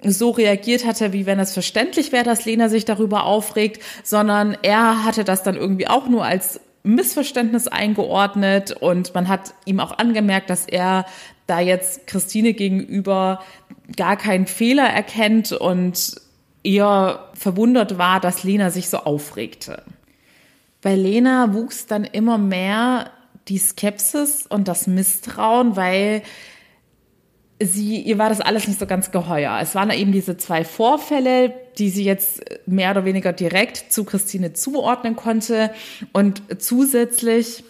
so 0.05 0.31
reagiert 0.31 0.87
hatte, 0.87 1.13
wie 1.13 1.27
wenn 1.27 1.39
es 1.39 1.53
verständlich 1.53 2.13
wäre, 2.13 2.25
dass 2.25 2.45
Lena 2.45 2.69
sich 2.69 2.85
darüber 2.85 3.25
aufregt, 3.25 3.83
sondern 4.03 4.57
er 4.63 5.05
hatte 5.05 5.25
das 5.25 5.43
dann 5.43 5.57
irgendwie 5.57 5.89
auch 5.89 6.09
nur 6.09 6.25
als 6.25 6.61
Missverständnis 6.83 7.69
eingeordnet 7.69 8.73
und 8.73 9.15
man 9.15 9.29
hat 9.29 9.55
ihm 9.67 9.81
auch 9.81 9.99
angemerkt, 9.99 10.49
dass 10.49 10.67
er 10.67 11.05
da 11.47 11.61
jetzt 11.61 12.07
Christine 12.07 12.55
gegenüber 12.55 13.43
gar 13.97 14.17
keinen 14.17 14.47
Fehler 14.47 14.89
erkennt 14.89 15.53
und 15.53 16.15
eher 16.63 17.29
verwundert 17.35 17.99
war, 17.99 18.21
dass 18.21 18.45
Lena 18.45 18.71
sich 18.71 18.89
so 18.89 18.99
aufregte. 18.99 19.83
Bei 20.81 20.95
Lena 20.95 21.53
wuchs 21.53 21.87
dann 21.87 22.05
immer 22.05 22.39
mehr 22.39 23.11
die 23.49 23.59
Skepsis 23.59 24.47
und 24.47 24.69
das 24.69 24.87
Misstrauen, 24.87 25.77
weil 25.77 26.23
sie, 27.61 28.01
ihr 28.01 28.19
war 28.19 28.29
das 28.29 28.41
alles 28.41 28.67
nicht 28.67 28.81
so 28.81 28.87
ganz 28.87 29.11
geheuer. 29.11 29.59
Es 29.61 29.75
waren 29.75 29.91
eben 29.91 30.13
diese 30.13 30.37
zwei 30.37 30.65
Vorfälle, 30.65 31.53
die 31.79 31.91
sie 31.91 32.05
jetzt 32.05 32.43
mehr 32.67 32.91
oder 32.91 33.05
weniger 33.05 33.33
direkt 33.33 33.93
zu 33.93 34.05
Christine 34.05 34.53
zuordnen 34.55 35.17
konnte 35.17 35.71
und 36.13 36.43
zusätzlich 36.59 37.65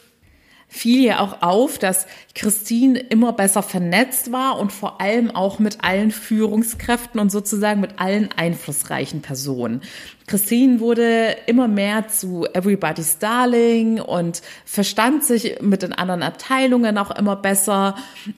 fiel 0.71 1.03
ihr 1.03 1.21
auch 1.21 1.43
auf, 1.43 1.79
dass 1.79 2.07
Christine 2.35 2.99
immer 2.99 3.33
besser 3.33 3.63
vernetzt 3.63 4.31
war 4.31 4.59
und 4.59 4.73
vor 4.73 5.01
allem 5.01 5.31
auch 5.33 5.59
mit 5.59 5.83
allen 5.83 6.13
Führungskräften 6.13 7.21
und 7.21 7.31
sozusagen 7.31 7.81
mit 7.81 7.99
allen 7.99 8.31
einflussreichen 8.37 9.21
Personen. 9.21 9.83
Christine 10.29 10.79
wurde 10.79 11.37
immer 11.47 11.67
mehr 11.67 12.07
zu 12.07 12.47
Everybody's 12.55 13.19
Darling 13.19 14.01
und 14.01 14.43
verstand 14.65 15.25
sich 15.25 15.61
mit 15.61 15.83
den 15.83 15.93
anderen 15.93 16.23
Abteilungen 16.23 16.99
auch 16.99 17.11
immer 17.11 17.35
besser. 17.35 17.97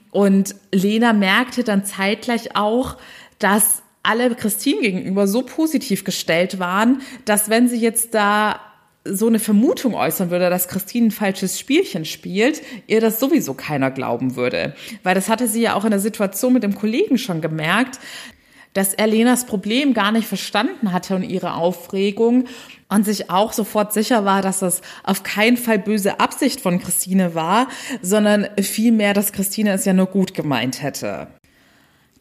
Und 0.09 0.55
Lena 0.71 1.13
merkte 1.13 1.63
dann 1.63 1.85
zeitgleich 1.85 2.55
auch, 2.55 2.97
dass 3.37 3.83
alle 4.01 4.33
Christine 4.33 4.81
gegenüber 4.81 5.27
so 5.27 5.43
positiv 5.43 6.03
gestellt 6.03 6.57
waren, 6.57 7.03
dass 7.25 7.49
wenn 7.49 7.69
sie 7.69 7.77
jetzt 7.77 8.15
da 8.15 8.59
so 9.05 9.27
eine 9.27 9.39
Vermutung 9.39 9.95
äußern 9.95 10.29
würde, 10.29 10.49
dass 10.49 10.67
Christine 10.67 11.07
ein 11.07 11.11
falsches 11.11 11.59
Spielchen 11.59 12.05
spielt, 12.05 12.61
ihr 12.87 13.01
das 13.01 13.19
sowieso 13.19 13.53
keiner 13.53 13.91
glauben 13.91 14.35
würde. 14.35 14.75
Weil 15.03 15.15
das 15.15 15.29
hatte 15.29 15.47
sie 15.47 15.61
ja 15.61 15.75
auch 15.75 15.83
in 15.83 15.91
der 15.91 15.99
Situation 15.99 16.53
mit 16.53 16.63
dem 16.63 16.75
Kollegen 16.75 17.17
schon 17.17 17.41
gemerkt, 17.41 17.99
dass 18.73 18.93
er 18.93 19.07
Lenas 19.07 19.45
Problem 19.45 19.93
gar 19.93 20.11
nicht 20.11 20.27
verstanden 20.27 20.91
hatte 20.91 21.15
und 21.15 21.23
ihre 21.23 21.53
Aufregung 21.53 22.45
und 22.89 23.05
sich 23.05 23.29
auch 23.29 23.53
sofort 23.53 23.93
sicher 23.93 24.25
war, 24.25 24.41
dass 24.41 24.59
das 24.59 24.81
auf 25.03 25.23
keinen 25.23 25.57
Fall 25.57 25.79
böse 25.79 26.19
Absicht 26.19 26.61
von 26.61 26.79
Christine 26.79 27.35
war, 27.35 27.67
sondern 28.01 28.47
vielmehr, 28.59 29.13
dass 29.13 29.31
Christine 29.31 29.73
es 29.73 29.85
ja 29.85 29.93
nur 29.93 30.07
gut 30.07 30.33
gemeint 30.33 30.81
hätte. 30.81 31.27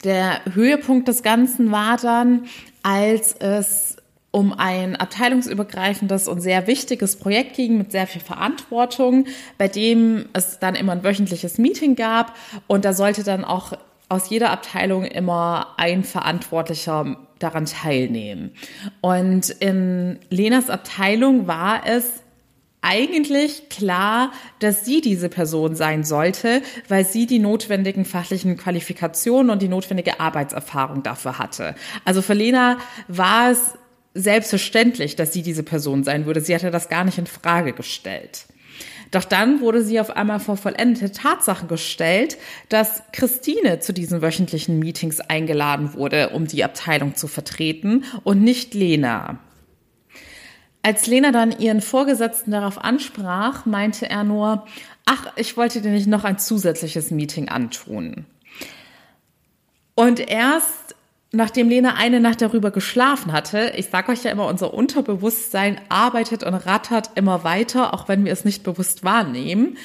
Der 0.05 0.41
Höhepunkt 0.53 1.09
des 1.09 1.23
Ganzen 1.23 1.71
war 1.71 1.97
dann, 1.97 2.47
als 2.83 3.35
es 3.39 3.97
um 4.33 4.53
ein 4.53 4.97
abteilungsübergreifendes 4.97 6.27
und 6.27 6.41
sehr 6.41 6.67
wichtiges 6.67 7.17
Projekt 7.17 7.55
ging 7.55 7.79
mit 7.79 7.93
sehr 7.93 8.07
viel 8.07 8.23
Verantwortung, 8.23 9.27
bei 9.59 9.69
dem 9.69 10.27
es 10.33 10.59
dann 10.59 10.75
immer 10.75 10.93
ein 10.93 11.05
wöchentliches 11.05 11.59
Meeting 11.59 11.95
gab 11.95 12.35
und 12.67 12.85
da 12.85 12.95
sollte 12.95 13.23
dann 13.23 13.45
auch 13.45 13.75
aus 14.09 14.29
jeder 14.29 14.51
Abteilung 14.51 15.05
immer 15.05 15.75
ein 15.77 16.03
Verantwortlicher 16.05 17.17
daran 17.39 17.67
teilnehmen. 17.67 18.53
Und 19.01 19.51
in 19.51 20.19
Lenas 20.29 20.69
Abteilung 20.69 21.47
war 21.47 21.87
es 21.87 22.23
eigentlich 22.83 23.69
klar, 23.69 24.33
dass 24.59 24.85
sie 24.85 25.01
diese 25.01 25.29
Person 25.29 25.77
sein 25.77 26.05
sollte, 26.05 26.63
weil 26.89 27.07
sie 27.07 27.27
die 27.27 27.39
notwendigen 27.39 28.05
fachlichen 28.05 28.57
Qualifikationen 28.57 29.51
und 29.51 29.63
die 29.63 29.69
notwendige 29.69 30.21
Arbeitserfahrung 30.21 31.03
dafür 31.03 31.39
hatte. 31.39 31.75
Also 32.05 32.23
für 32.23 32.35
Lena 32.35 32.79
war 33.09 33.51
es 33.51 33.79
selbstverständlich, 34.15 35.17
dass 35.17 35.33
sie 35.33 35.43
diese 35.43 35.63
Person 35.63 36.05
sein 36.05 36.27
würde. 36.27 36.41
Sie 36.41 36.55
hatte 36.55 36.71
das 36.71 36.89
gar 36.89 37.05
nicht 37.05 37.19
in 37.19 37.27
Frage 37.27 37.73
gestellt. 37.73 38.47
Doch 39.11 39.25
dann 39.25 39.61
wurde 39.61 39.85
sie 39.85 40.01
auf 40.01 40.11
einmal 40.11 40.41
vor 40.41 40.57
vollendete 40.57 41.13
Tatsachen 41.13 41.69
gestellt, 41.69 42.39
dass 42.71 43.03
Christine 43.13 43.79
zu 43.79 43.93
diesen 43.93 44.23
wöchentlichen 44.23 44.79
Meetings 44.79 45.21
eingeladen 45.21 45.93
wurde, 45.95 46.31
um 46.31 46.47
die 46.47 46.65
Abteilung 46.65 47.15
zu 47.15 47.29
vertreten 47.29 48.05
und 48.25 48.43
nicht 48.43 48.73
Lena. 48.73 49.39
Als 50.83 51.07
Lena 51.07 51.31
dann 51.31 51.57
ihren 51.61 51.83
Vorgesetzten 51.83 52.51
darauf 52.51 52.83
ansprach, 52.83 53.67
meinte 53.67 54.09
er 54.09 54.25
nur, 54.25 54.67
ach, 55.05 55.27
ich 55.37 55.57
wollte 55.59 55.83
dir 55.83 55.93
nicht 55.93 56.09
noch 56.09 56.25
ein 56.25 56.39
zusätzliches 56.39 57.11
Meeting 57.11 57.51
antun. 57.51 58.25
Und 59.95 60.21
erst 60.21 60.97
nachdem 61.33 61.69
Lena 61.69 61.95
eine 61.95 62.21
Nacht 62.21 62.43
darüber 62.43 62.71
geschlafen 62.71 63.33
hatte, 63.33 63.73
ich 63.77 63.89
sage 63.89 64.13
euch 64.13 64.23
ja 64.23 64.31
immer, 64.31 64.47
unser 64.47 64.75
Unterbewusstsein 64.75 65.81
arbeitet 65.89 66.45
und 66.45 66.55
rattert 66.55 67.11
immer 67.15 67.43
weiter, 67.43 67.95
auch 67.95 68.07
wenn 68.09 68.25
wir 68.25 68.33
es 68.33 68.45
nicht 68.45 68.63
bewusst 68.63 69.03
wahrnehmen, 69.03 69.79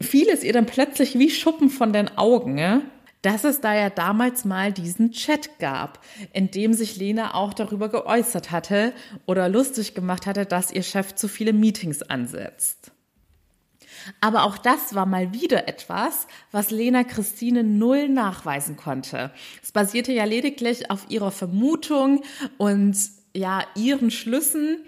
fiel 0.00 0.28
es 0.28 0.44
ihr 0.44 0.52
dann 0.52 0.66
plötzlich 0.66 1.18
wie 1.18 1.30
Schuppen 1.30 1.68
von 1.68 1.92
den 1.92 2.16
Augen, 2.16 2.82
dass 3.22 3.42
es 3.42 3.60
da 3.60 3.74
ja 3.74 3.90
damals 3.90 4.44
mal 4.44 4.72
diesen 4.72 5.10
Chat 5.10 5.58
gab, 5.58 5.98
in 6.32 6.52
dem 6.52 6.72
sich 6.72 6.96
Lena 6.96 7.34
auch 7.34 7.52
darüber 7.52 7.88
geäußert 7.88 8.52
hatte 8.52 8.92
oder 9.26 9.48
lustig 9.48 9.94
gemacht 9.94 10.26
hatte, 10.26 10.46
dass 10.46 10.70
ihr 10.70 10.84
Chef 10.84 11.16
zu 11.16 11.26
viele 11.26 11.52
Meetings 11.52 12.02
ansetzt. 12.02 12.92
Aber 14.20 14.44
auch 14.44 14.58
das 14.58 14.94
war 14.94 15.06
mal 15.06 15.32
wieder 15.32 15.68
etwas, 15.68 16.26
was 16.52 16.70
Lena 16.70 17.04
Christine 17.04 17.64
null 17.64 18.08
nachweisen 18.08 18.76
konnte. 18.76 19.32
Es 19.62 19.72
basierte 19.72 20.12
ja 20.12 20.24
lediglich 20.24 20.90
auf 20.90 21.06
ihrer 21.08 21.30
Vermutung 21.30 22.22
und 22.56 22.96
ja, 23.34 23.62
ihren 23.74 24.10
Schlüssen, 24.10 24.84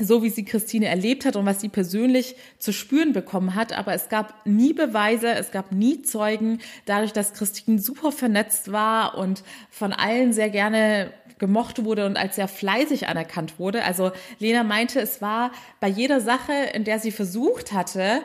so 0.00 0.22
wie 0.22 0.30
sie 0.30 0.44
Christine 0.44 0.86
erlebt 0.86 1.26
hat 1.26 1.36
und 1.36 1.44
was 1.44 1.60
sie 1.60 1.68
persönlich 1.68 2.36
zu 2.58 2.72
spüren 2.72 3.12
bekommen 3.12 3.54
hat. 3.54 3.72
Aber 3.72 3.92
es 3.92 4.08
gab 4.08 4.46
nie 4.46 4.72
Beweise, 4.72 5.34
es 5.34 5.50
gab 5.50 5.72
nie 5.72 6.02
Zeugen. 6.02 6.60
Dadurch, 6.86 7.12
dass 7.12 7.34
Christine 7.34 7.78
super 7.78 8.10
vernetzt 8.10 8.72
war 8.72 9.18
und 9.18 9.42
von 9.70 9.92
allen 9.92 10.32
sehr 10.32 10.48
gerne 10.48 11.12
gemocht 11.38 11.84
wurde 11.84 12.06
und 12.06 12.16
als 12.16 12.36
sehr 12.36 12.48
fleißig 12.48 13.08
anerkannt 13.08 13.58
wurde. 13.58 13.84
Also 13.84 14.12
Lena 14.38 14.62
meinte, 14.62 15.00
es 15.00 15.20
war 15.20 15.50
bei 15.80 15.88
jeder 15.88 16.20
Sache, 16.20 16.52
in 16.72 16.84
der 16.84 16.98
sie 16.98 17.10
versucht 17.10 17.72
hatte, 17.72 18.22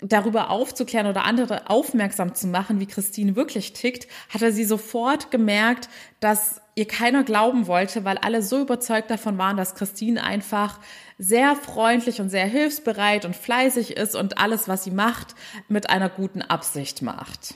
darüber 0.00 0.50
aufzuklären 0.50 1.06
oder 1.06 1.24
andere 1.24 1.70
aufmerksam 1.70 2.34
zu 2.34 2.46
machen, 2.46 2.80
wie 2.80 2.86
Christine 2.86 3.36
wirklich 3.36 3.72
tickt, 3.72 4.08
hat 4.28 4.42
er 4.42 4.52
sie 4.52 4.64
sofort 4.64 5.30
gemerkt, 5.30 5.88
dass 6.20 6.60
ihr 6.74 6.86
keiner 6.86 7.22
glauben 7.22 7.66
wollte, 7.66 8.04
weil 8.04 8.18
alle 8.18 8.42
so 8.42 8.60
überzeugt 8.60 9.10
davon 9.10 9.38
waren, 9.38 9.56
dass 9.56 9.74
Christine 9.74 10.22
einfach 10.22 10.80
sehr 11.18 11.54
freundlich 11.54 12.20
und 12.20 12.28
sehr 12.28 12.46
hilfsbereit 12.46 13.24
und 13.24 13.36
fleißig 13.36 13.96
ist 13.96 14.16
und 14.16 14.38
alles, 14.38 14.68
was 14.68 14.84
sie 14.84 14.90
macht, 14.90 15.34
mit 15.68 15.88
einer 15.88 16.08
guten 16.08 16.42
Absicht 16.42 17.02
macht. 17.02 17.54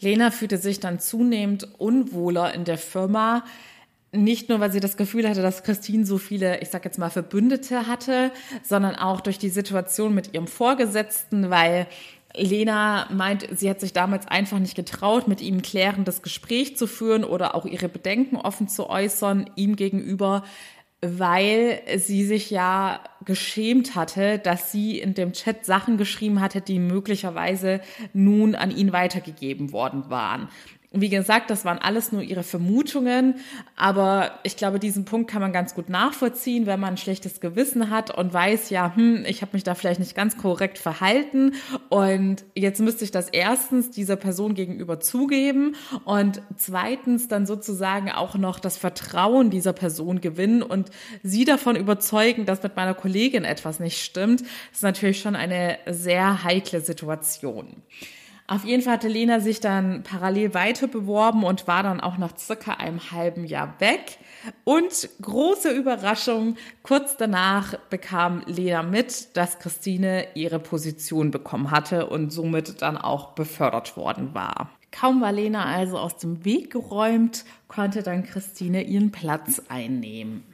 Lena 0.00 0.30
fühlte 0.30 0.58
sich 0.58 0.80
dann 0.80 1.00
zunehmend 1.00 1.68
unwohler 1.78 2.52
in 2.52 2.64
der 2.64 2.78
Firma, 2.78 3.44
nicht 4.14 4.48
nur, 4.48 4.60
weil 4.60 4.72
sie 4.72 4.80
das 4.80 4.96
Gefühl 4.96 5.28
hatte, 5.28 5.42
dass 5.42 5.62
Christine 5.62 6.06
so 6.06 6.18
viele, 6.18 6.60
ich 6.60 6.70
sag 6.70 6.84
jetzt 6.84 6.98
mal, 6.98 7.10
Verbündete 7.10 7.86
hatte, 7.86 8.30
sondern 8.62 8.94
auch 8.94 9.20
durch 9.20 9.38
die 9.38 9.48
Situation 9.48 10.14
mit 10.14 10.34
ihrem 10.34 10.46
Vorgesetzten, 10.46 11.50
weil 11.50 11.86
Lena 12.36 13.08
meint, 13.12 13.46
sie 13.56 13.70
hat 13.70 13.80
sich 13.80 13.92
damals 13.92 14.26
einfach 14.26 14.58
nicht 14.58 14.74
getraut, 14.74 15.28
mit 15.28 15.40
ihm 15.40 15.62
klärendes 15.62 16.22
Gespräch 16.22 16.76
zu 16.76 16.86
führen 16.86 17.24
oder 17.24 17.54
auch 17.54 17.64
ihre 17.64 17.88
Bedenken 17.88 18.36
offen 18.36 18.68
zu 18.68 18.90
äußern, 18.90 19.50
ihm 19.54 19.76
gegenüber, 19.76 20.42
weil 21.00 21.82
sie 21.96 22.24
sich 22.24 22.50
ja 22.50 23.00
geschämt 23.24 23.94
hatte, 23.94 24.38
dass 24.38 24.72
sie 24.72 24.98
in 24.98 25.14
dem 25.14 25.32
Chat 25.32 25.64
Sachen 25.64 25.96
geschrieben 25.96 26.40
hatte, 26.40 26.60
die 26.60 26.78
möglicherweise 26.78 27.80
nun 28.12 28.54
an 28.54 28.70
ihn 28.70 28.92
weitergegeben 28.92 29.72
worden 29.72 30.10
waren. 30.10 30.48
Wie 30.96 31.08
gesagt, 31.08 31.50
das 31.50 31.64
waren 31.64 31.78
alles 31.78 32.12
nur 32.12 32.22
ihre 32.22 32.44
Vermutungen, 32.44 33.34
aber 33.74 34.38
ich 34.44 34.56
glaube, 34.56 34.78
diesen 34.78 35.04
Punkt 35.04 35.28
kann 35.28 35.42
man 35.42 35.52
ganz 35.52 35.74
gut 35.74 35.88
nachvollziehen, 35.88 36.66
wenn 36.66 36.78
man 36.78 36.94
ein 36.94 36.96
schlechtes 36.96 37.40
Gewissen 37.40 37.90
hat 37.90 38.16
und 38.16 38.32
weiß, 38.32 38.70
ja, 38.70 38.94
hm, 38.94 39.24
ich 39.26 39.42
habe 39.42 39.50
mich 39.54 39.64
da 39.64 39.74
vielleicht 39.74 39.98
nicht 39.98 40.14
ganz 40.14 40.36
korrekt 40.36 40.78
verhalten. 40.78 41.54
Und 41.88 42.44
jetzt 42.54 42.80
müsste 42.80 43.02
ich 43.02 43.10
das 43.10 43.28
erstens 43.28 43.90
dieser 43.90 44.14
Person 44.14 44.54
gegenüber 44.54 45.00
zugeben 45.00 45.74
und 46.04 46.40
zweitens 46.56 47.26
dann 47.26 47.44
sozusagen 47.44 48.12
auch 48.12 48.36
noch 48.36 48.60
das 48.60 48.76
Vertrauen 48.76 49.50
dieser 49.50 49.72
Person 49.72 50.20
gewinnen 50.20 50.62
und 50.62 50.90
sie 51.24 51.44
davon 51.44 51.74
überzeugen, 51.74 52.46
dass 52.46 52.62
mit 52.62 52.76
meiner 52.76 52.94
Kollegin 52.94 53.44
etwas 53.44 53.80
nicht 53.80 54.00
stimmt, 54.00 54.42
das 54.42 54.76
ist 54.76 54.82
natürlich 54.82 55.20
schon 55.20 55.34
eine 55.34 55.76
sehr 55.86 56.44
heikle 56.44 56.80
Situation. 56.80 57.82
Auf 58.46 58.64
jeden 58.64 58.82
Fall 58.82 58.94
hatte 58.94 59.08
Lena 59.08 59.40
sich 59.40 59.60
dann 59.60 60.02
parallel 60.02 60.52
weiter 60.52 60.86
beworben 60.86 61.44
und 61.44 61.66
war 61.66 61.82
dann 61.82 62.00
auch 62.00 62.18
nach 62.18 62.36
circa 62.36 62.74
einem 62.74 63.10
halben 63.10 63.46
Jahr 63.46 63.74
weg. 63.78 64.18
Und 64.64 65.08
große 65.22 65.70
Überraschung, 65.70 66.56
kurz 66.82 67.16
danach 67.16 67.78
bekam 67.88 68.42
Lena 68.44 68.82
mit, 68.82 69.34
dass 69.38 69.58
Christine 69.58 70.26
ihre 70.34 70.58
Position 70.58 71.30
bekommen 71.30 71.70
hatte 71.70 72.06
und 72.06 72.30
somit 72.30 72.82
dann 72.82 72.98
auch 72.98 73.32
befördert 73.32 73.96
worden 73.96 74.34
war. 74.34 74.68
Kaum 74.92 75.22
war 75.22 75.32
Lena 75.32 75.64
also 75.64 75.98
aus 75.98 76.18
dem 76.18 76.44
Weg 76.44 76.70
geräumt, 76.70 77.46
konnte 77.66 78.02
dann 78.02 78.24
Christine 78.24 78.82
ihren 78.82 79.10
Platz 79.10 79.62
einnehmen. 79.68 80.44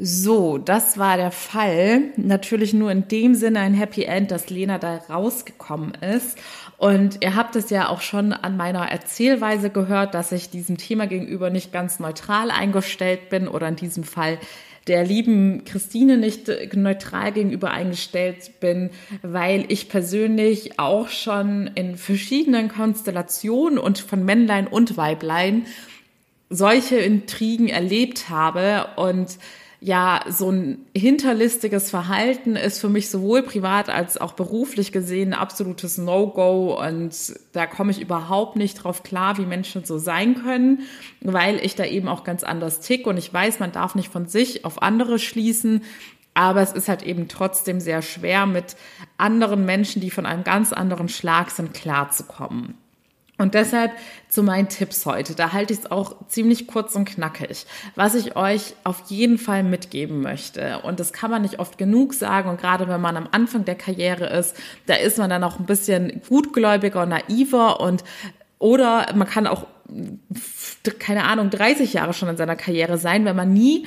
So, 0.00 0.58
das 0.58 0.96
war 0.96 1.16
der 1.16 1.32
Fall. 1.32 2.12
Natürlich 2.16 2.72
nur 2.72 2.92
in 2.92 3.08
dem 3.08 3.34
Sinne 3.34 3.58
ein 3.58 3.74
Happy 3.74 4.04
End, 4.04 4.30
dass 4.30 4.48
Lena 4.48 4.78
da 4.78 4.98
rausgekommen 5.10 5.92
ist. 5.94 6.38
Und 6.76 7.18
ihr 7.20 7.34
habt 7.34 7.56
es 7.56 7.68
ja 7.70 7.88
auch 7.88 8.00
schon 8.00 8.32
an 8.32 8.56
meiner 8.56 8.88
Erzählweise 8.88 9.70
gehört, 9.70 10.14
dass 10.14 10.30
ich 10.30 10.50
diesem 10.50 10.76
Thema 10.76 11.08
gegenüber 11.08 11.50
nicht 11.50 11.72
ganz 11.72 11.98
neutral 11.98 12.52
eingestellt 12.52 13.28
bin 13.28 13.48
oder 13.48 13.66
in 13.66 13.74
diesem 13.74 14.04
Fall 14.04 14.38
der 14.86 15.04
lieben 15.04 15.64
Christine 15.64 16.16
nicht 16.16 16.48
neutral 16.74 17.32
gegenüber 17.32 17.72
eingestellt 17.72 18.60
bin, 18.60 18.90
weil 19.22 19.64
ich 19.66 19.88
persönlich 19.88 20.78
auch 20.78 21.08
schon 21.08 21.72
in 21.74 21.96
verschiedenen 21.96 22.68
Konstellationen 22.68 23.80
und 23.80 23.98
von 23.98 24.24
Männlein 24.24 24.68
und 24.68 24.96
Weiblein 24.96 25.66
solche 26.50 26.96
Intrigen 26.98 27.68
erlebt 27.68 28.30
habe 28.30 28.86
und 28.94 29.38
ja, 29.80 30.24
so 30.28 30.50
ein 30.50 30.86
hinterlistiges 30.96 31.90
Verhalten 31.90 32.56
ist 32.56 32.80
für 32.80 32.88
mich 32.88 33.10
sowohl 33.10 33.42
privat 33.42 33.88
als 33.88 34.20
auch 34.20 34.32
beruflich 34.32 34.90
gesehen 34.90 35.32
ein 35.32 35.38
absolutes 35.38 35.98
No-Go 35.98 36.80
und 36.84 37.14
da 37.52 37.66
komme 37.66 37.92
ich 37.92 38.00
überhaupt 38.00 38.56
nicht 38.56 38.82
drauf 38.82 39.04
klar, 39.04 39.38
wie 39.38 39.46
Menschen 39.46 39.84
so 39.84 39.98
sein 39.98 40.42
können, 40.42 40.80
weil 41.20 41.64
ich 41.64 41.76
da 41.76 41.84
eben 41.84 42.08
auch 42.08 42.24
ganz 42.24 42.42
anders 42.42 42.80
tick 42.80 43.06
und 43.06 43.18
ich 43.18 43.32
weiß, 43.32 43.60
man 43.60 43.70
darf 43.70 43.94
nicht 43.94 44.10
von 44.10 44.26
sich 44.26 44.64
auf 44.64 44.82
andere 44.82 45.20
schließen, 45.20 45.82
aber 46.34 46.60
es 46.60 46.72
ist 46.72 46.88
halt 46.88 47.04
eben 47.04 47.28
trotzdem 47.28 47.78
sehr 47.78 48.02
schwer, 48.02 48.46
mit 48.46 48.76
anderen 49.16 49.64
Menschen, 49.64 50.00
die 50.02 50.10
von 50.10 50.26
einem 50.26 50.42
ganz 50.42 50.72
anderen 50.72 51.08
Schlag 51.08 51.50
sind, 51.50 51.72
klarzukommen. 51.72 52.74
Und 53.38 53.54
deshalb 53.54 53.92
zu 54.28 54.42
meinen 54.42 54.68
Tipps 54.68 55.06
heute. 55.06 55.34
Da 55.34 55.52
halte 55.52 55.72
ich 55.72 55.80
es 55.80 55.90
auch 55.90 56.26
ziemlich 56.26 56.66
kurz 56.66 56.96
und 56.96 57.04
knackig. 57.04 57.66
Was 57.94 58.16
ich 58.16 58.34
euch 58.34 58.74
auf 58.82 59.04
jeden 59.08 59.38
Fall 59.38 59.62
mitgeben 59.62 60.20
möchte. 60.20 60.80
Und 60.80 60.98
das 60.98 61.12
kann 61.12 61.30
man 61.30 61.42
nicht 61.42 61.60
oft 61.60 61.78
genug 61.78 62.14
sagen. 62.14 62.50
Und 62.50 62.60
gerade 62.60 62.88
wenn 62.88 63.00
man 63.00 63.16
am 63.16 63.28
Anfang 63.30 63.64
der 63.64 63.76
Karriere 63.76 64.26
ist, 64.26 64.56
da 64.86 64.94
ist 64.94 65.18
man 65.18 65.30
dann 65.30 65.44
auch 65.44 65.60
ein 65.60 65.66
bisschen 65.66 66.20
gutgläubiger 66.28 67.02
und 67.02 67.10
naiver 67.10 67.80
und 67.80 68.02
oder 68.58 69.06
man 69.14 69.28
kann 69.28 69.46
auch, 69.46 69.66
keine 70.98 71.24
Ahnung, 71.24 71.50
30 71.50 71.92
Jahre 71.92 72.12
schon 72.12 72.28
in 72.28 72.36
seiner 72.36 72.56
Karriere 72.56 72.98
sein, 72.98 73.24
wenn 73.24 73.36
man 73.36 73.52
nie 73.52 73.86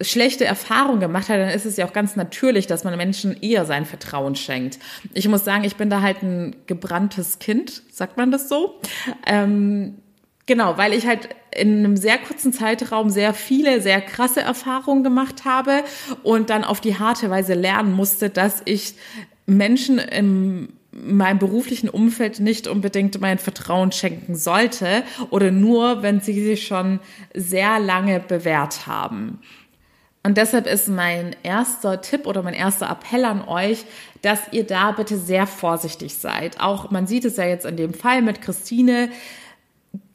schlechte 0.00 0.44
Erfahrungen 0.44 1.00
gemacht 1.00 1.28
hat, 1.28 1.38
dann 1.38 1.50
ist 1.50 1.66
es 1.66 1.76
ja 1.76 1.86
auch 1.86 1.92
ganz 1.92 2.16
natürlich, 2.16 2.66
dass 2.66 2.84
man 2.84 2.96
Menschen 2.96 3.40
eher 3.40 3.64
sein 3.64 3.86
Vertrauen 3.86 4.34
schenkt. 4.34 4.78
Ich 5.12 5.28
muss 5.28 5.44
sagen, 5.44 5.64
ich 5.64 5.76
bin 5.76 5.90
da 5.90 6.00
halt 6.00 6.22
ein 6.22 6.56
gebranntes 6.66 7.38
Kind, 7.38 7.82
sagt 7.90 8.16
man 8.16 8.30
das 8.30 8.48
so? 8.48 8.80
Ähm, 9.26 9.98
genau, 10.46 10.76
weil 10.76 10.92
ich 10.92 11.06
halt 11.06 11.28
in 11.54 11.78
einem 11.78 11.96
sehr 11.96 12.18
kurzen 12.18 12.52
Zeitraum 12.52 13.10
sehr 13.10 13.34
viele, 13.34 13.80
sehr 13.80 14.00
krasse 14.00 14.40
Erfahrungen 14.40 15.04
gemacht 15.04 15.44
habe 15.44 15.84
und 16.24 16.50
dann 16.50 16.64
auf 16.64 16.80
die 16.80 16.98
harte 16.98 17.30
Weise 17.30 17.54
lernen 17.54 17.92
musste, 17.92 18.30
dass 18.30 18.62
ich 18.64 18.94
Menschen 19.46 19.98
im 19.98 20.70
meinem 20.94 21.38
beruflichen 21.38 21.88
Umfeld 21.88 22.40
nicht 22.40 22.68
unbedingt 22.68 23.20
mein 23.20 23.38
Vertrauen 23.38 23.90
schenken 23.90 24.36
sollte 24.36 25.02
oder 25.30 25.50
nur, 25.50 26.02
wenn 26.02 26.20
sie 26.20 26.44
sich 26.44 26.66
schon 26.66 27.00
sehr 27.34 27.80
lange 27.80 28.20
bewährt 28.20 28.86
haben. 28.86 29.40
Und 30.26 30.38
deshalb 30.38 30.66
ist 30.66 30.88
mein 30.88 31.36
erster 31.42 32.00
Tipp 32.00 32.26
oder 32.26 32.42
mein 32.42 32.54
erster 32.54 32.88
Appell 32.90 33.26
an 33.26 33.46
euch, 33.46 33.84
dass 34.22 34.40
ihr 34.52 34.66
da 34.66 34.92
bitte 34.92 35.18
sehr 35.18 35.46
vorsichtig 35.46 36.14
seid. 36.14 36.60
Auch 36.60 36.90
man 36.90 37.06
sieht 37.06 37.26
es 37.26 37.36
ja 37.36 37.44
jetzt 37.44 37.66
in 37.66 37.76
dem 37.76 37.92
Fall 37.92 38.22
mit 38.22 38.40
Christine. 38.40 39.10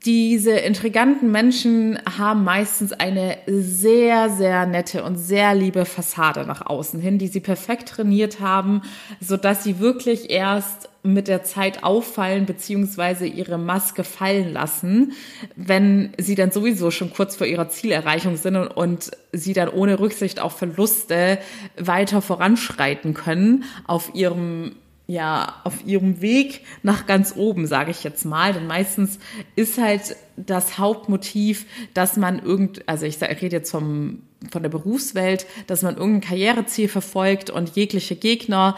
Diese 0.05 0.51
intriganten 0.51 1.29
Menschen 1.29 1.99
haben 2.17 2.45
meistens 2.45 2.93
eine 2.93 3.37
sehr, 3.47 4.29
sehr 4.29 4.65
nette 4.65 5.03
und 5.03 5.17
sehr 5.17 5.53
liebe 5.53 5.83
Fassade 5.83 6.45
nach 6.45 6.65
außen 6.65 7.01
hin, 7.01 7.17
die 7.17 7.27
sie 7.27 7.41
perfekt 7.41 7.89
trainiert 7.89 8.39
haben, 8.39 8.81
so 9.19 9.35
dass 9.35 9.65
sie 9.65 9.79
wirklich 9.79 10.29
erst 10.29 10.87
mit 11.03 11.27
der 11.27 11.43
Zeit 11.43 11.83
auffallen 11.83 12.45
beziehungsweise 12.45 13.25
ihre 13.25 13.57
Maske 13.57 14.05
fallen 14.05 14.53
lassen, 14.53 15.13
wenn 15.57 16.13
sie 16.17 16.35
dann 16.35 16.51
sowieso 16.51 16.91
schon 16.91 17.11
kurz 17.11 17.35
vor 17.35 17.47
ihrer 17.47 17.67
Zielerreichung 17.67 18.37
sind 18.37 18.55
und, 18.55 18.67
und 18.67 19.11
sie 19.33 19.53
dann 19.53 19.67
ohne 19.67 19.99
Rücksicht 19.99 20.39
auf 20.39 20.57
Verluste 20.57 21.39
weiter 21.77 22.21
voranschreiten 22.21 23.13
können 23.13 23.65
auf 23.85 24.15
ihrem 24.15 24.75
ja, 25.09 25.55
auf 25.63 25.85
ihrem 25.87 26.21
Weg 26.21 26.61
nach 26.83 27.07
ganz 27.07 27.33
oben, 27.35 27.65
sage 27.65 27.89
ich 27.89 28.03
jetzt 28.03 28.25
mal. 28.25 28.53
Denn 28.53 28.67
meistens 28.67 29.17
ist 29.55 29.79
halt 29.79 30.15
das 30.37 30.77
Hauptmotiv, 30.77 31.65
dass 31.95 32.15
man 32.15 32.37
irgend, 32.37 32.87
also 32.87 33.07
ich 33.07 33.19
rede 33.19 33.55
jetzt 33.55 33.71
vom, 33.71 34.21
von 34.51 34.61
der 34.61 34.69
Berufswelt, 34.69 35.47
dass 35.65 35.81
man 35.81 35.97
irgendein 35.97 36.29
Karriereziel 36.29 36.87
verfolgt 36.87 37.49
und 37.49 37.75
jegliche 37.75 38.15
Gegner 38.15 38.75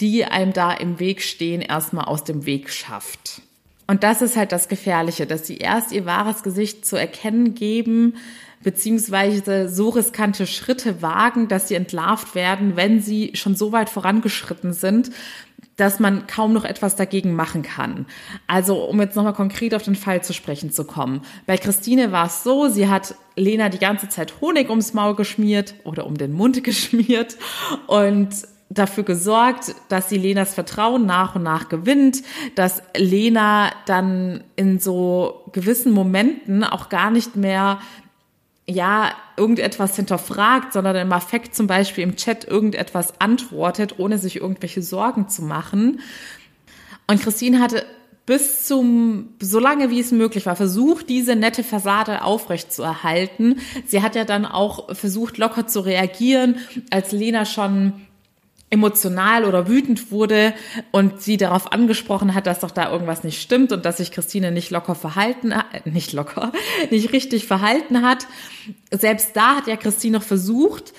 die 0.00 0.24
einem 0.24 0.52
da 0.52 0.72
im 0.72 0.98
Weg 0.98 1.22
stehen, 1.22 1.60
erstmal 1.60 2.06
aus 2.06 2.24
dem 2.24 2.44
Weg 2.44 2.70
schafft. 2.70 3.40
Und 3.86 4.02
das 4.02 4.20
ist 4.20 4.36
halt 4.36 4.50
das 4.50 4.68
Gefährliche, 4.68 5.26
dass 5.26 5.46
sie 5.46 5.58
erst 5.58 5.92
ihr 5.92 6.06
wahres 6.06 6.42
Gesicht 6.42 6.84
zu 6.84 6.96
erkennen 6.96 7.54
geben, 7.54 8.16
beziehungsweise 8.64 9.68
so 9.68 9.90
riskante 9.90 10.46
Schritte 10.46 11.02
wagen, 11.02 11.46
dass 11.46 11.68
sie 11.68 11.74
entlarvt 11.74 12.34
werden, 12.34 12.74
wenn 12.74 13.00
sie 13.00 13.32
schon 13.34 13.54
so 13.54 13.70
weit 13.70 13.90
vorangeschritten 13.90 14.72
sind, 14.72 15.10
dass 15.76 16.00
man 16.00 16.26
kaum 16.26 16.52
noch 16.52 16.64
etwas 16.64 16.96
dagegen 16.96 17.34
machen 17.34 17.62
kann. 17.62 18.06
Also, 18.46 18.84
um 18.84 19.00
jetzt 19.00 19.16
nochmal 19.16 19.32
konkret 19.32 19.74
auf 19.74 19.82
den 19.82 19.96
Fall 19.96 20.22
zu 20.22 20.32
sprechen 20.32 20.70
zu 20.70 20.84
kommen. 20.84 21.22
Bei 21.46 21.56
Christine 21.56 22.12
war 22.12 22.26
es 22.26 22.42
so, 22.42 22.68
sie 22.68 22.88
hat 22.88 23.14
Lena 23.36 23.68
die 23.68 23.78
ganze 23.78 24.08
Zeit 24.08 24.40
Honig 24.40 24.68
ums 24.68 24.94
Maul 24.94 25.14
geschmiert 25.14 25.74
oder 25.84 26.06
um 26.06 26.16
den 26.16 26.32
Mund 26.32 26.62
geschmiert 26.64 27.36
und 27.86 28.30
dafür 28.74 29.04
gesorgt, 29.04 29.74
dass 29.88 30.08
sie 30.08 30.16
Lenas 30.16 30.54
Vertrauen 30.54 31.04
nach 31.04 31.34
und 31.34 31.42
nach 31.42 31.68
gewinnt, 31.68 32.22
dass 32.54 32.82
Lena 32.96 33.70
dann 33.86 34.44
in 34.56 34.78
so 34.78 35.44
gewissen 35.52 35.92
Momenten 35.92 36.64
auch 36.64 36.88
gar 36.88 37.10
nicht 37.10 37.36
mehr 37.36 37.80
ja, 38.66 39.12
irgendetwas 39.36 39.96
hinterfragt, 39.96 40.72
sondern 40.72 40.96
im 40.96 41.12
Affekt 41.12 41.54
zum 41.54 41.66
Beispiel 41.66 42.04
im 42.04 42.16
Chat 42.16 42.44
irgendetwas 42.44 43.20
antwortet, 43.20 43.98
ohne 43.98 44.18
sich 44.18 44.36
irgendwelche 44.36 44.82
Sorgen 44.82 45.28
zu 45.28 45.42
machen. 45.42 46.00
Und 47.08 47.20
Christine 47.20 47.60
hatte 47.60 47.84
bis 48.24 48.66
zum, 48.66 49.30
so 49.40 49.58
lange 49.58 49.90
wie 49.90 49.98
es 49.98 50.12
möglich 50.12 50.46
war, 50.46 50.54
versucht, 50.54 51.08
diese 51.08 51.34
nette 51.34 51.64
Fassade 51.64 52.22
aufrecht 52.22 52.72
zu 52.72 52.82
erhalten. 52.82 53.56
Sie 53.84 54.00
hat 54.00 54.14
ja 54.14 54.24
dann 54.24 54.46
auch 54.46 54.94
versucht, 54.94 55.38
locker 55.38 55.66
zu 55.66 55.80
reagieren, 55.80 56.56
als 56.90 57.10
Lena 57.10 57.44
schon 57.44 57.94
emotional 58.72 59.44
oder 59.44 59.68
wütend 59.68 60.10
wurde 60.10 60.54
und 60.92 61.20
sie 61.20 61.36
darauf 61.36 61.72
angesprochen 61.72 62.34
hat, 62.34 62.46
dass 62.46 62.60
doch 62.60 62.70
da 62.70 62.90
irgendwas 62.90 63.22
nicht 63.22 63.40
stimmt 63.40 63.70
und 63.70 63.84
dass 63.84 63.98
sich 63.98 64.12
Christine 64.12 64.50
nicht 64.50 64.70
locker 64.70 64.94
verhalten, 64.94 65.52
äh, 65.52 65.62
nicht 65.84 66.14
locker, 66.14 66.52
nicht 66.90 67.12
richtig 67.12 67.46
verhalten 67.46 68.00
hat. 68.02 68.26
Selbst 68.90 69.36
da 69.36 69.56
hat 69.56 69.66
ja 69.66 69.76
Christine 69.76 70.16
noch 70.18 70.24
versucht, 70.24 70.94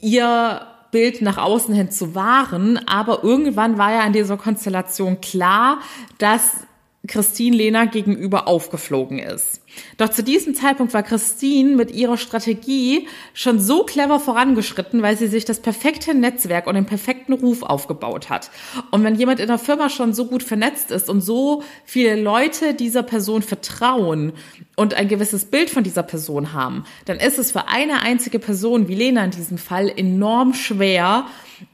ihr 0.00 0.66
Bild 0.90 1.22
nach 1.22 1.38
außen 1.38 1.72
hin 1.72 1.90
zu 1.92 2.16
wahren, 2.16 2.80
aber 2.86 3.22
irgendwann 3.22 3.78
war 3.78 3.92
ja 3.92 4.04
in 4.04 4.12
dieser 4.12 4.36
Konstellation 4.36 5.20
klar, 5.20 5.78
dass 6.18 6.66
Christine 7.08 7.56
Lena 7.56 7.86
gegenüber 7.86 8.46
aufgeflogen 8.46 9.18
ist. 9.18 9.60
Doch 9.96 10.08
zu 10.10 10.22
diesem 10.22 10.54
Zeitpunkt 10.54 10.94
war 10.94 11.02
Christine 11.02 11.74
mit 11.74 11.90
ihrer 11.90 12.16
Strategie 12.16 13.08
schon 13.34 13.58
so 13.58 13.82
clever 13.82 14.20
vorangeschritten, 14.20 15.02
weil 15.02 15.16
sie 15.16 15.26
sich 15.26 15.44
das 15.44 15.58
perfekte 15.58 16.14
Netzwerk 16.14 16.68
und 16.68 16.76
den 16.76 16.86
perfekten 16.86 17.32
Ruf 17.32 17.64
aufgebaut 17.64 18.30
hat. 18.30 18.50
Und 18.92 19.02
wenn 19.02 19.16
jemand 19.16 19.40
in 19.40 19.48
der 19.48 19.58
Firma 19.58 19.88
schon 19.88 20.14
so 20.14 20.26
gut 20.26 20.44
vernetzt 20.44 20.92
ist 20.92 21.10
und 21.10 21.22
so 21.22 21.64
viele 21.84 22.14
Leute 22.14 22.74
dieser 22.74 23.02
Person 23.02 23.42
vertrauen 23.42 24.32
und 24.76 24.94
ein 24.94 25.08
gewisses 25.08 25.46
Bild 25.46 25.70
von 25.70 25.82
dieser 25.82 26.04
Person 26.04 26.52
haben, 26.52 26.84
dann 27.06 27.16
ist 27.16 27.38
es 27.38 27.50
für 27.50 27.66
eine 27.66 28.02
einzige 28.02 28.38
Person, 28.38 28.86
wie 28.86 28.94
Lena 28.94 29.24
in 29.24 29.32
diesem 29.32 29.58
Fall, 29.58 29.88
enorm 29.88 30.54
schwer, 30.54 31.26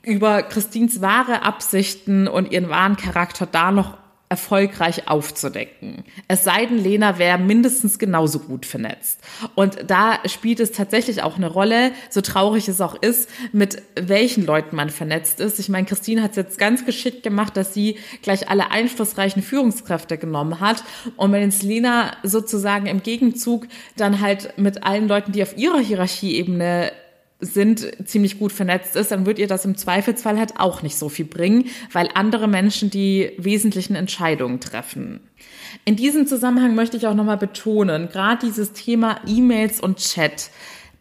über 0.03 0.43
Christines 0.43 1.03
wahre 1.03 1.43
Absichten 1.43 2.29
und 2.29 2.51
ihren 2.51 2.71
wahren 2.71 2.97
Charakter 2.97 3.45
da 3.45 3.73
noch 3.73 3.95
erfolgreich 4.29 5.09
aufzudecken. 5.09 6.05
Es 6.29 6.45
sei 6.45 6.67
denn, 6.67 6.79
Lena 6.79 7.19
wäre 7.19 7.39
mindestens 7.39 7.99
genauso 7.99 8.41
gut 8.41 8.67
vernetzt. 8.67 9.21
Und 9.55 9.91
da 9.91 10.19
spielt 10.27 10.61
es 10.61 10.73
tatsächlich 10.73 11.23
auch 11.23 11.37
eine 11.37 11.49
Rolle, 11.49 11.93
so 12.11 12.21
traurig 12.21 12.69
es 12.69 12.81
auch 12.81 12.95
ist, 12.95 13.31
mit 13.53 13.83
welchen 13.99 14.45
Leuten 14.45 14.77
man 14.77 14.91
vernetzt 14.91 15.41
ist. 15.41 15.59
Ich 15.59 15.71
meine, 15.71 15.87
Christine 15.87 16.23
hat 16.23 16.33
es 16.33 16.37
jetzt 16.37 16.59
ganz 16.59 16.85
geschickt 16.85 17.23
gemacht, 17.23 17.57
dass 17.57 17.73
sie 17.73 17.97
gleich 18.23 18.51
alle 18.51 18.71
einflussreichen 18.71 19.43
Führungskräfte 19.43 20.19
genommen 20.19 20.61
hat. 20.61 20.85
Und 21.17 21.33
wenn 21.33 21.43
jetzt 21.43 21.63
Lena 21.63 22.13
sozusagen 22.23 22.87
im 22.87 23.03
Gegenzug 23.03 23.67
dann 23.97 24.21
halt 24.21 24.59
mit 24.59 24.85
allen 24.85 25.09
Leuten, 25.09 25.33
die 25.33 25.43
auf 25.43 25.57
ihrer 25.57 25.79
Hierarchieebene 25.79 26.93
sind, 27.41 27.87
ziemlich 28.09 28.39
gut 28.39 28.53
vernetzt 28.53 28.97
ist, 28.97 29.13
dann 29.13 29.25
wird 29.25 29.39
ihr 29.39 29.47
das 29.47 29.65
im 29.65 29.77
Zweifelsfall 29.77 30.39
halt 30.39 30.59
auch 30.59 30.83
nicht 30.83 30.97
so 30.97 31.09
viel 31.09 31.25
bringen, 31.25 31.67
weil 31.93 32.09
andere 32.15 32.49
Menschen 32.49 32.91
die 32.91 33.33
wesentlichen 33.39 33.95
Entscheidungen 33.95 34.61
treffen. 34.61 35.21
In 35.85 35.95
diesem 35.95 36.27
Zusammenhang 36.27 36.75
möchte 36.75 36.97
ich 36.97 37.07
auch 37.07 37.15
nochmal 37.15 37.37
betonen, 37.37 38.09
gerade 38.09 38.45
dieses 38.45 38.73
Thema 38.73 39.21
E-Mails 39.27 39.81
und 39.81 39.99
Chat 39.99 40.51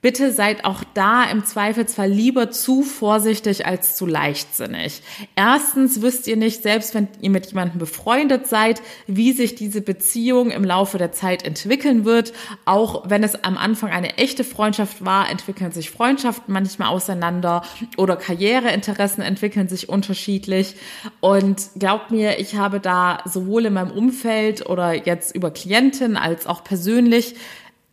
Bitte 0.08 0.32
seid 0.32 0.64
auch 0.64 0.86
da 0.94 1.26
im 1.26 1.44
Zweifelsfall 1.44 2.10
lieber 2.10 2.50
zu 2.50 2.82
vorsichtig 2.82 3.66
als 3.66 3.98
zu 3.98 4.06
leichtsinnig. 4.06 5.02
Erstens 5.36 6.02
wisst 6.02 6.28
ihr 6.28 6.38
nicht, 6.38 6.64
selbst 6.64 6.96
wenn 6.96 7.10
ihr 7.20 7.30
mit 7.30 7.48
jemandem 7.48 7.78
befreundet 7.78 8.48
seid, 8.48 8.82
wie 9.08 9.34
sich 9.34 9.56
diese 9.56 9.82
Beziehung 9.82 10.50
im 10.50 10.64
Laufe 10.64 10.98
der 10.98 11.12
Zeit 11.12 11.46
entwickeln 11.46 12.06
wird. 12.06 12.32
Auch 12.64 13.10
wenn 13.10 13.22
es 13.22 13.44
am 13.44 13.58
Anfang 13.58 13.90
eine 13.90 14.18
echte 14.18 14.46
Freundschaft 14.46 15.04
war, 15.04 15.30
entwickeln 15.30 15.74
sich 15.74 15.92
Freundschaften 15.92 16.54
manchmal 16.54 16.88
auseinander 16.88 17.64
oder 17.98 18.16
Karriereinteressen 18.16 19.22
entwickeln 19.22 19.68
sich 19.68 19.90
unterschiedlich. 19.90 20.76
Und 21.20 21.72
glaubt 21.76 22.12
mir, 22.12 22.40
ich 22.40 22.56
habe 22.56 22.80
da 22.80 23.24
sowohl 23.26 23.66
in 23.66 23.74
meinem 23.74 23.92
Umfeld 23.92 24.70
oder 24.70 24.94
jetzt 24.94 25.36
über 25.36 25.52
Klienten 25.52 26.16
als 26.16 26.48
auch 26.48 26.64
persönlich 26.64 27.36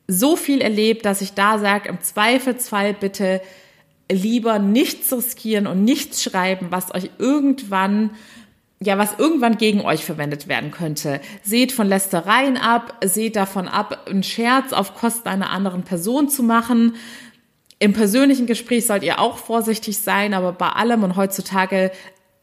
so 0.07 0.37
viel 0.37 0.61
erlebt, 0.61 1.05
dass 1.05 1.21
ich 1.21 1.33
da 1.33 1.59
sage, 1.59 1.89
im 1.89 2.01
Zweifelsfall 2.01 2.95
bitte 2.95 3.41
lieber 4.11 4.59
nichts 4.59 5.13
riskieren 5.13 5.67
und 5.67 5.85
nichts 5.85 6.23
schreiben, 6.23 6.67
was 6.71 6.95
euch 6.95 7.11
irgendwann 7.19 8.11
ja, 8.81 8.99
was 8.99 9.19
irgendwann 9.19 9.57
gegen 9.57 9.81
euch 9.81 10.05
verwendet 10.05 10.49
werden 10.49 10.71
könnte. 10.71 11.21
Seht 11.43 11.73
von 11.73 11.89
Lästereien 11.89 12.57
ab, 12.57 12.99
seht 13.05 13.37
davon 13.37 13.67
ab, 13.67 14.07
einen 14.09 14.23
Scherz 14.23 14.73
auf 14.73 14.95
Kosten 14.95 15.29
einer 15.29 15.51
anderen 15.51 15.85
Person 15.85 16.29
zu 16.29 16.43
machen. 16.43 16.97
Im 17.79 17.93
persönlichen 17.93 18.47
Gespräch 18.47 18.87
sollt 18.87 19.03
ihr 19.03 19.21
auch 19.21 19.39
vorsichtig 19.39 19.99
sein, 19.99 20.35
aber 20.35 20.53
bei 20.53 20.69
allem 20.69 21.03
und 21.03 21.17
heutzutage 21.17 21.93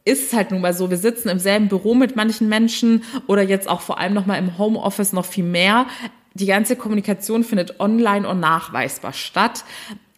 ist 0.04 0.28
es 0.28 0.34
halt 0.34 0.52
nun 0.52 0.62
mal 0.62 0.74
so, 0.74 0.90
wir 0.90 0.98
sitzen 0.98 1.30
im 1.30 1.38
selben 1.38 1.68
Büro 1.68 1.94
mit 1.94 2.16
manchen 2.16 2.50
Menschen 2.50 3.04
oder 3.28 3.44
jetzt 3.44 3.70
auch 3.70 3.82
vor 3.82 4.00
allem 4.00 4.14
noch 4.14 4.26
mal 4.26 4.38
im 4.38 4.58
Homeoffice 4.58 5.14
noch 5.14 5.26
viel 5.26 5.44
mehr 5.44 5.86
die 6.34 6.46
ganze 6.46 6.76
Kommunikation 6.76 7.44
findet 7.44 7.80
online 7.80 8.28
und 8.28 8.40
nachweisbar 8.40 9.14
statt. 9.14 9.64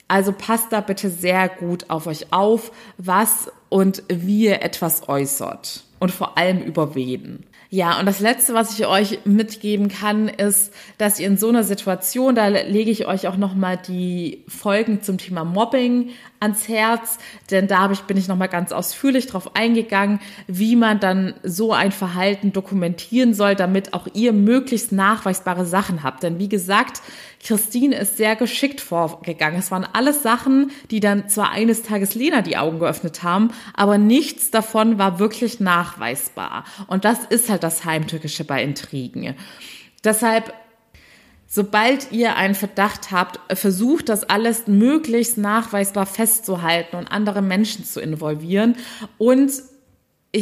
Also 0.07 0.31
passt 0.31 0.71
da 0.71 0.81
bitte 0.81 1.09
sehr 1.09 1.49
gut 1.49 1.89
auf 1.89 2.07
euch 2.07 2.31
auf, 2.31 2.71
was 2.97 3.51
und 3.69 4.03
wie 4.09 4.45
ihr 4.45 4.61
etwas 4.61 5.07
äußert 5.09 5.83
und 5.99 6.11
vor 6.11 6.37
allem 6.37 6.61
über 6.61 6.93
wen. 6.95 7.45
Ja, 7.75 7.99
und 7.99 8.05
das 8.05 8.19
Letzte, 8.19 8.53
was 8.53 8.77
ich 8.77 8.85
euch 8.85 9.21
mitgeben 9.25 9.87
kann, 9.87 10.27
ist, 10.27 10.71
dass 10.99 11.19
ihr 11.19 11.25
in 11.25 11.37
so 11.37 11.49
einer 11.49 11.63
Situation, 11.63 12.35
da 12.35 12.45
lege 12.45 12.91
ich 12.91 13.07
euch 13.07 13.27
auch 13.27 13.35
nochmal 13.35 13.77
die 13.77 14.43
Folgen 14.47 15.01
zum 15.01 15.17
Thema 15.17 15.43
Mobbing 15.43 16.11
ans 16.39 16.67
Herz, 16.67 17.17
denn 17.49 17.67
da 17.67 17.87
bin 18.05 18.17
ich 18.17 18.27
nochmal 18.27 18.49
ganz 18.49 18.73
ausführlich 18.73 19.25
drauf 19.25 19.55
eingegangen, 19.55 20.19
wie 20.45 20.75
man 20.75 20.99
dann 20.99 21.33
so 21.41 21.73
ein 21.73 21.91
Verhalten 21.91 22.53
dokumentieren 22.53 23.33
soll, 23.33 23.55
damit 23.55 23.95
auch 23.95 24.07
ihr 24.13 24.33
möglichst 24.33 24.91
nachweisbare 24.91 25.65
Sachen 25.65 26.03
habt. 26.03 26.21
Denn 26.21 26.37
wie 26.37 26.49
gesagt, 26.49 27.01
Christine 27.43 27.97
ist 27.97 28.17
sehr 28.17 28.35
geschickt 28.35 28.81
vorgegangen. 28.81 29.59
Es 29.59 29.71
waren 29.71 29.85
alles 29.91 30.23
Sachen, 30.23 30.71
die 30.91 30.99
dann 30.99 31.27
zwar 31.27 31.51
eines 31.51 31.83
Tages 31.83 32.15
Lena 32.15 32.41
die 32.41 32.57
Augen 32.57 32.79
geöffnet 32.79 33.23
haben, 33.23 33.49
aber 33.73 33.97
nichts 33.97 34.51
davon 34.51 34.97
war 34.97 35.19
wirklich 35.19 35.59
nachweisbar. 35.59 36.63
Und 36.87 37.03
das 37.03 37.25
ist 37.25 37.49
halt 37.49 37.62
das 37.63 37.85
Heimtückische 37.85 38.43
bei 38.43 38.63
Intrigen. 38.63 39.35
Deshalb 40.03 40.53
Sobald 41.55 42.11
ihr 42.11 42.35
einen 42.35 42.55
Verdacht 42.55 43.11
habt, 43.11 43.39
versucht 43.55 44.09
das 44.09 44.23
alles 44.23 44.65
möglichst 44.65 45.37
nachweisbar 45.37 46.07
festzuhalten 46.07 46.95
und 46.95 47.11
andere 47.11 47.43
Menschen 47.43 47.85
zu 47.85 48.01
involvieren 48.01 48.75
und 49.19 49.51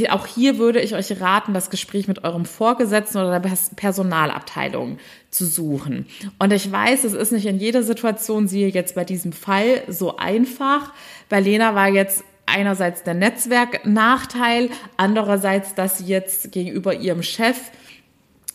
auch 0.10 0.26
hier 0.26 0.58
würde 0.58 0.80
ich 0.80 0.96
euch 0.96 1.20
raten, 1.20 1.54
das 1.54 1.70
Gespräch 1.70 2.08
mit 2.08 2.24
eurem 2.24 2.46
Vorgesetzten 2.46 3.18
oder 3.18 3.42
der 3.42 3.52
Personalabteilung 3.76 5.00
zu 5.30 5.46
suchen. 5.46 6.06
Und 6.40 6.54
ich 6.54 6.72
weiß, 6.72 7.04
es 7.04 7.12
ist 7.12 7.34
nicht 7.34 7.46
in 7.46 7.60
jeder 7.60 7.84
Situation, 7.84 8.48
siehe 8.48 8.70
jetzt 8.70 8.96
bei 8.96 9.04
diesem 9.04 9.34
Fall, 9.34 9.84
so 9.90 10.16
einfach. 10.16 10.94
Bei 11.28 11.42
Lena 11.42 11.76
war 11.76 11.90
jetzt 11.90 12.24
einerseits 12.46 13.04
der 13.04 13.14
Netzwerknachteil, 13.14 14.70
andererseits, 14.98 15.76
dass 15.76 16.00
sie 16.00 16.06
jetzt 16.06 16.52
gegenüber 16.52 16.94
ihrem 16.94 17.24
Chef 17.24 17.58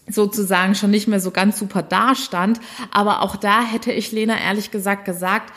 sozusagen 0.09 0.75
schon 0.75 0.90
nicht 0.90 1.09
mehr 1.09 1.20
so 1.20 1.31
ganz 1.31 1.59
super 1.59 1.83
dastand. 1.83 2.61
Aber 2.90 3.22
auch 3.22 3.37
da 3.37 3.62
hätte 3.62 3.92
ich 3.92 4.12
Lena 4.12 4.38
ehrlich 4.40 4.70
gesagt 4.70 5.05
gesagt, 5.05 5.53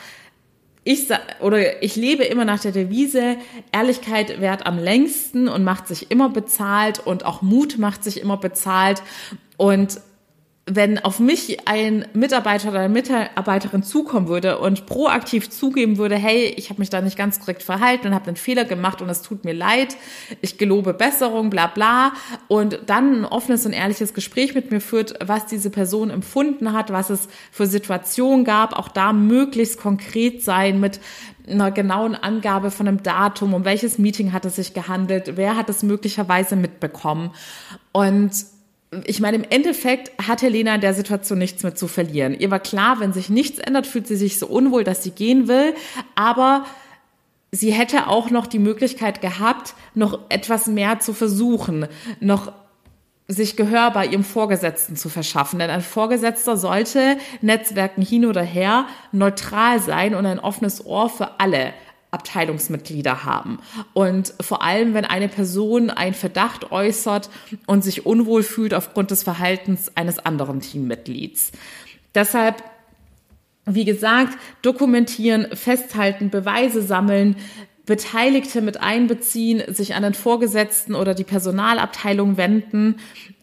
ich 0.82 1.08
oder 1.40 1.82
ich 1.82 1.96
lebe 1.96 2.24
immer 2.24 2.44
nach 2.44 2.60
der 2.60 2.72
Devise, 2.72 3.36
Ehrlichkeit 3.70 4.40
währt 4.40 4.66
am 4.66 4.78
längsten 4.78 5.46
und 5.46 5.62
macht 5.62 5.86
sich 5.86 6.10
immer 6.10 6.30
bezahlt 6.30 7.00
und 7.06 7.24
auch 7.24 7.42
Mut 7.42 7.78
macht 7.78 8.02
sich 8.02 8.20
immer 8.20 8.38
bezahlt. 8.38 9.02
Und 9.56 10.00
wenn 10.72 10.98
auf 10.98 11.18
mich 11.18 11.68
ein 11.68 12.06
Mitarbeiter 12.12 12.68
oder 12.70 12.80
eine 12.80 12.88
Mitarbeiterin 12.88 13.82
zukommen 13.82 14.28
würde 14.28 14.58
und 14.58 14.86
proaktiv 14.86 15.50
zugeben 15.50 15.98
würde, 15.98 16.14
hey, 16.14 16.54
ich 16.56 16.70
habe 16.70 16.78
mich 16.80 16.90
da 16.90 17.00
nicht 17.00 17.18
ganz 17.18 17.40
korrekt 17.40 17.64
verhalten 17.64 18.06
und 18.06 18.14
habe 18.14 18.28
einen 18.28 18.36
Fehler 18.36 18.64
gemacht 18.64 19.02
und 19.02 19.08
es 19.08 19.22
tut 19.22 19.44
mir 19.44 19.52
leid, 19.52 19.96
ich 20.40 20.58
gelobe 20.58 20.94
Besserung, 20.94 21.50
bla 21.50 21.66
bla, 21.66 22.12
und 22.46 22.78
dann 22.86 23.20
ein 23.20 23.24
offenes 23.24 23.66
und 23.66 23.72
ehrliches 23.72 24.14
Gespräch 24.14 24.54
mit 24.54 24.70
mir 24.70 24.80
führt, 24.80 25.14
was 25.26 25.46
diese 25.46 25.70
Person 25.70 26.08
empfunden 26.10 26.72
hat, 26.72 26.92
was 26.92 27.10
es 27.10 27.28
für 27.50 27.66
Situationen 27.66 28.44
gab, 28.44 28.78
auch 28.78 28.88
da 28.88 29.12
möglichst 29.12 29.80
konkret 29.80 30.44
sein 30.44 30.78
mit 30.78 31.00
einer 31.48 31.72
genauen 31.72 32.14
Angabe 32.14 32.70
von 32.70 32.86
einem 32.86 33.02
Datum, 33.02 33.54
um 33.54 33.64
welches 33.64 33.98
Meeting 33.98 34.32
hat 34.32 34.44
es 34.44 34.54
sich 34.56 34.72
gehandelt, 34.72 35.32
wer 35.34 35.56
hat 35.56 35.68
es 35.68 35.82
möglicherweise 35.82 36.54
mitbekommen. 36.54 37.32
Und 37.90 38.30
ich 39.04 39.20
meine, 39.20 39.36
im 39.36 39.44
Endeffekt 39.48 40.10
hat 40.26 40.42
Helena 40.42 40.74
in 40.74 40.80
der 40.80 40.94
Situation 40.94 41.38
nichts 41.38 41.62
mehr 41.62 41.74
zu 41.74 41.86
verlieren. 41.86 42.34
Ihr 42.38 42.50
war 42.50 42.58
klar, 42.58 42.98
wenn 42.98 43.12
sich 43.12 43.28
nichts 43.30 43.58
ändert, 43.58 43.86
fühlt 43.86 44.08
sie 44.08 44.16
sich 44.16 44.38
so 44.38 44.48
unwohl, 44.48 44.82
dass 44.82 45.04
sie 45.04 45.12
gehen 45.12 45.46
will. 45.46 45.74
Aber 46.16 46.64
sie 47.52 47.72
hätte 47.72 48.08
auch 48.08 48.30
noch 48.30 48.46
die 48.48 48.58
Möglichkeit 48.58 49.20
gehabt, 49.20 49.74
noch 49.94 50.18
etwas 50.28 50.66
mehr 50.66 50.98
zu 50.98 51.12
versuchen, 51.12 51.86
noch 52.18 52.52
sich 53.28 53.56
Gehör 53.56 53.92
bei 53.92 54.06
ihrem 54.06 54.24
Vorgesetzten 54.24 54.96
zu 54.96 55.08
verschaffen. 55.08 55.60
Denn 55.60 55.70
ein 55.70 55.82
Vorgesetzter 55.82 56.56
sollte 56.56 57.16
Netzwerken 57.42 58.02
hin 58.02 58.26
oder 58.26 58.42
her 58.42 58.86
neutral 59.12 59.78
sein 59.78 60.16
und 60.16 60.26
ein 60.26 60.40
offenes 60.40 60.84
Ohr 60.84 61.08
für 61.08 61.38
alle 61.38 61.72
Abteilungsmitglieder 62.10 63.24
haben. 63.24 63.58
Und 63.92 64.34
vor 64.40 64.62
allem, 64.62 64.94
wenn 64.94 65.04
eine 65.04 65.28
Person 65.28 65.90
einen 65.90 66.14
Verdacht 66.14 66.72
äußert 66.72 67.30
und 67.66 67.82
sich 67.82 68.06
unwohl 68.06 68.42
fühlt 68.42 68.74
aufgrund 68.74 69.10
des 69.10 69.22
Verhaltens 69.22 69.96
eines 69.96 70.18
anderen 70.18 70.60
Teammitglieds. 70.60 71.52
Deshalb 72.14 72.62
wie 73.66 73.84
gesagt, 73.84 74.38
dokumentieren, 74.62 75.46
festhalten, 75.54 76.30
Beweise 76.30 76.82
sammeln, 76.82 77.36
Beteiligte 77.86 78.62
mit 78.62 78.80
einbeziehen, 78.80 79.62
sich 79.72 79.94
an 79.94 80.02
den 80.02 80.14
Vorgesetzten 80.14 80.94
oder 80.94 81.14
die 81.14 81.24
Personalabteilung 81.24 82.36
wenden. 82.36 82.96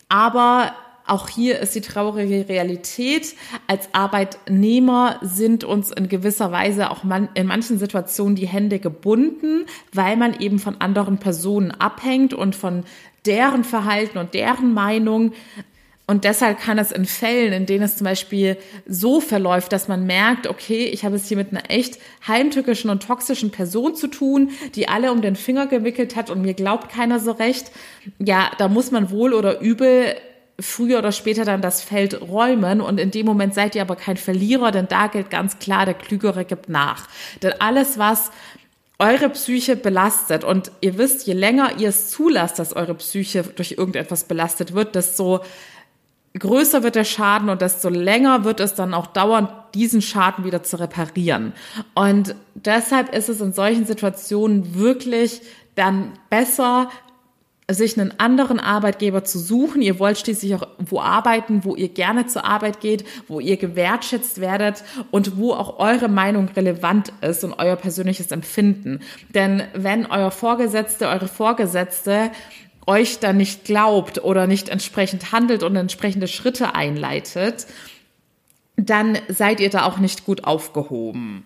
Aber 0.10 0.74
auch 1.08 1.30
hier 1.30 1.60
ist 1.60 1.76
die 1.76 1.82
traurige 1.82 2.50
Realität. 2.50 3.36
Als 3.68 3.90
Arbeitnehmer 3.94 5.20
sind 5.22 5.64
uns 5.64 5.92
in 5.92 6.10
gewisser 6.10 6.52
Weise 6.52 6.92
auch 6.92 7.04
man, 7.04 7.30
in 7.34 7.48
manchen 7.48 7.80
Situationen 7.80 8.36
die 8.36 8.48
Hände 8.48 8.80
gebunden, 8.80 9.66
weil 9.94 10.18
man 10.18 10.40
eben 10.40 10.60
von 10.60 10.80
anderen 10.82 11.18
Personen 11.18 11.72
abhängt 11.72 12.34
und 12.34 12.56
von 12.56 12.84
deren 13.26 13.64
Verhalten 13.64 14.18
und 14.18 14.34
deren 14.34 14.74
Meinung. 14.74 15.34
Und 16.10 16.24
deshalb 16.24 16.60
kann 16.60 16.80
es 16.80 16.94
in 16.94 17.06
Fällen, 17.06 17.52
in 17.52 17.66
denen 17.66 17.84
es 17.84 17.98
zum 17.98 18.06
Beispiel 18.06 18.58
so 18.88 19.20
verläuft, 19.20 19.74
dass 19.74 19.90
man 19.90 20.06
merkt, 20.06 20.48
okay, 20.48 20.86
ich 20.86 21.04
habe 21.04 21.18
es 21.18 21.28
hier 21.28 21.36
mit 21.36 21.52
einer 21.52 21.70
echt 21.70 22.00
heimtückischen 22.26 22.90
und 22.90 23.04
toxischen 23.04 23.52
Person 23.52 23.94
zu 23.94 24.08
tun, 24.08 24.52
die 24.76 24.88
alle 24.88 25.12
um 25.12 25.22
den 25.22 25.36
Finger 25.36 25.68
gewickelt 25.68 26.16
hat 26.16 26.30
und 26.30 26.42
mir 26.42 26.54
glaubt 26.54 26.90
keiner 26.90 27.20
so 27.20 27.32
recht. 27.32 27.72
Ja, 28.20 28.52
da 28.58 28.70
muss 28.70 28.92
man 28.92 29.12
wohl 29.12 29.34
oder 29.34 29.60
übel 29.60 30.16
früher 30.60 31.00
oder 31.00 31.12
später 31.12 31.46
dann 31.46 31.62
das 31.62 31.82
Feld 31.84 32.22
räumen 32.22 32.82
und 32.82 33.00
in 33.00 33.12
dem 33.12 33.26
Moment 33.26 33.54
seid 33.54 33.76
ihr 33.76 33.82
aber 33.82 33.96
kein 33.96 34.18
Verlierer, 34.18 34.72
denn 34.72 34.88
da 34.88 35.08
gilt 35.08 35.30
ganz 35.30 35.60
klar, 35.60 35.86
der 35.86 35.94
Klügere 35.94 36.46
gibt 36.46 36.68
nach. 36.68 37.08
Denn 37.44 37.54
alles, 37.60 38.00
was 38.00 38.32
eure 39.00 39.30
Psyche 39.30 39.76
belastet 39.76 40.44
und 40.44 40.72
ihr 40.82 40.98
wisst, 40.98 41.28
je 41.28 41.34
länger 41.34 41.78
ihr 41.78 41.90
es 41.90 42.10
zulasst, 42.10 42.58
dass 42.58 42.76
eure 42.76 42.96
Psyche 42.96 43.44
durch 43.44 43.74
irgendetwas 43.74 44.24
belastet 44.24 44.74
wird, 44.74 44.96
desto 44.96 45.42
größer 46.38 46.84
wird 46.84 46.96
der 46.96 47.04
Schaden 47.04 47.50
und 47.50 47.62
desto 47.62 47.90
länger 47.90 48.44
wird 48.44 48.60
es 48.60 48.74
dann 48.74 48.94
auch 48.94 49.08
dauern, 49.08 49.50
diesen 49.76 50.02
Schaden 50.02 50.46
wieder 50.46 50.64
zu 50.64 50.80
reparieren. 50.80 51.54
Und 51.94 52.36
deshalb 52.56 53.14
ist 53.14 53.30
es 53.30 53.42
in 53.42 53.54
solchen 53.54 53.86
Situationen 53.86 54.76
wirklich 54.76 55.42
dann 55.76 56.14
besser, 56.32 56.90
sich 57.70 58.00
einen 58.00 58.18
anderen 58.18 58.60
Arbeitgeber 58.62 59.26
zu 59.26 59.40
suchen. 59.40 59.82
Ihr 59.82 60.00
wollt 60.00 60.18
schließlich 60.18 60.56
auch 60.56 60.68
wo 60.78 61.02
arbeiten, 61.02 61.66
wo 61.66 61.76
ihr 61.76 61.90
gerne 61.90 62.26
zur 62.26 62.46
Arbeit 62.46 62.80
geht, 62.80 63.06
wo 63.28 63.42
ihr 63.42 63.58
gewertschätzt 63.58 64.40
werdet 64.40 64.84
und 65.12 65.38
wo 65.38 65.52
auch 65.52 65.80
eure 65.80 66.08
Meinung 66.08 66.48
relevant 66.56 67.12
ist 67.22 67.44
und 67.44 67.54
euer 67.54 67.76
persönliches 67.76 68.32
Empfinden. 68.32 69.02
Denn 69.34 69.64
wenn 69.74 70.06
euer 70.06 70.32
Vorgesetzte, 70.32 71.10
eure 71.10 71.28
Vorgesetzte 71.28 72.32
euch 72.86 73.20
dann 73.20 73.36
nicht 73.36 73.66
glaubt 73.66 74.24
oder 74.24 74.48
nicht 74.48 74.70
entsprechend 74.70 75.34
handelt 75.34 75.62
und 75.62 75.76
entsprechende 75.76 76.30
Schritte 76.30 76.74
einleitet, 76.74 77.68
dann 78.78 79.18
seid 79.28 79.60
ihr 79.60 79.70
da 79.70 79.84
auch 79.84 79.98
nicht 79.98 80.26
gut 80.26 80.46
aufgehoben. 80.46 81.44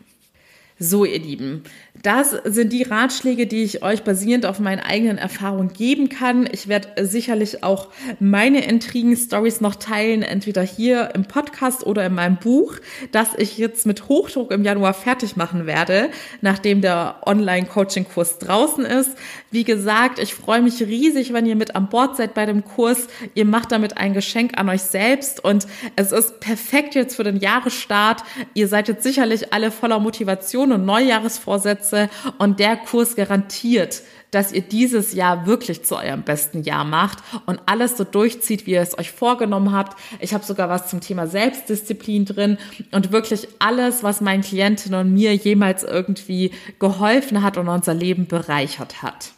So, 0.77 1.05
ihr 1.05 1.19
Lieben, 1.19 1.63
das 1.93 2.31
sind 2.45 2.71
die 2.73 2.83
Ratschläge, 2.83 3.47
die 3.47 3.63
ich 3.63 3.83
euch 3.83 4.03
basierend 4.03 4.45
auf 4.45 4.59
meinen 4.59 4.79
eigenen 4.79 5.17
Erfahrungen 5.17 5.73
geben 5.73 6.09
kann. 6.09 6.47
Ich 6.51 6.67
werde 6.67 7.05
sicherlich 7.05 7.63
auch 7.63 7.89
meine 8.19 8.65
Intrigen-Stories 8.65 9.61
noch 9.61 9.75
teilen, 9.75 10.23
entweder 10.23 10.61
hier 10.61 11.11
im 11.13 11.25
Podcast 11.25 11.85
oder 11.85 12.05
in 12.05 12.15
meinem 12.15 12.37
Buch, 12.37 12.75
das 13.11 13.29
ich 13.37 13.57
jetzt 13.57 13.85
mit 13.85 14.07
Hochdruck 14.07 14.51
im 14.51 14.63
Januar 14.63 14.93
fertig 14.93 15.35
machen 15.35 15.65
werde, 15.65 16.09
nachdem 16.39 16.81
der 16.81 17.21
Online-Coaching-Kurs 17.25 18.39
draußen 18.39 18.85
ist. 18.85 19.11
Wie 19.51 19.65
gesagt, 19.65 20.17
ich 20.17 20.33
freue 20.33 20.61
mich 20.61 20.81
riesig, 20.81 21.33
wenn 21.33 21.45
ihr 21.45 21.57
mit 21.57 21.75
an 21.75 21.89
Bord 21.89 22.15
seid 22.15 22.33
bei 22.33 22.45
dem 22.45 22.63
Kurs. 22.63 23.07
Ihr 23.35 23.45
macht 23.45 23.71
damit 23.71 23.97
ein 23.97 24.13
Geschenk 24.13 24.57
an 24.57 24.69
euch 24.69 24.81
selbst 24.81 25.43
und 25.43 25.67
es 25.97 26.11
ist 26.13 26.39
perfekt 26.39 26.95
jetzt 26.95 27.15
für 27.15 27.23
den 27.23 27.37
Jahresstart. 27.37 28.23
Ihr 28.53 28.67
seid 28.69 28.87
jetzt 28.87 29.03
sicherlich 29.03 29.53
alle 29.53 29.71
voller 29.71 29.99
Motivation 29.99 30.71
und 30.71 30.85
Neujahresvorsätze 30.85 31.80
und 32.37 32.59
der 32.59 32.77
Kurs 32.77 33.15
garantiert, 33.15 34.01
dass 34.31 34.53
ihr 34.53 34.61
dieses 34.61 35.13
Jahr 35.13 35.45
wirklich 35.45 35.83
zu 35.83 35.97
eurem 35.97 36.23
besten 36.23 36.63
Jahr 36.63 36.85
macht 36.85 37.19
und 37.45 37.59
alles 37.65 37.97
so 37.97 38.05
durchzieht, 38.05 38.65
wie 38.65 38.71
ihr 38.71 38.81
es 38.81 38.97
euch 38.97 39.11
vorgenommen 39.11 39.73
habt. 39.73 39.99
Ich 40.19 40.33
habe 40.33 40.45
sogar 40.45 40.69
was 40.69 40.87
zum 40.87 41.01
Thema 41.01 41.27
Selbstdisziplin 41.27 42.25
drin 42.25 42.57
und 42.91 43.11
wirklich 43.11 43.47
alles, 43.59 44.03
was 44.03 44.21
meinen 44.21 44.41
Klientinnen 44.41 44.99
und 44.99 45.13
mir 45.13 45.35
jemals 45.35 45.83
irgendwie 45.83 46.51
geholfen 46.79 47.43
hat 47.43 47.57
und 47.57 47.67
unser 47.67 47.93
Leben 47.93 48.27
bereichert 48.27 49.01
hat. 49.01 49.33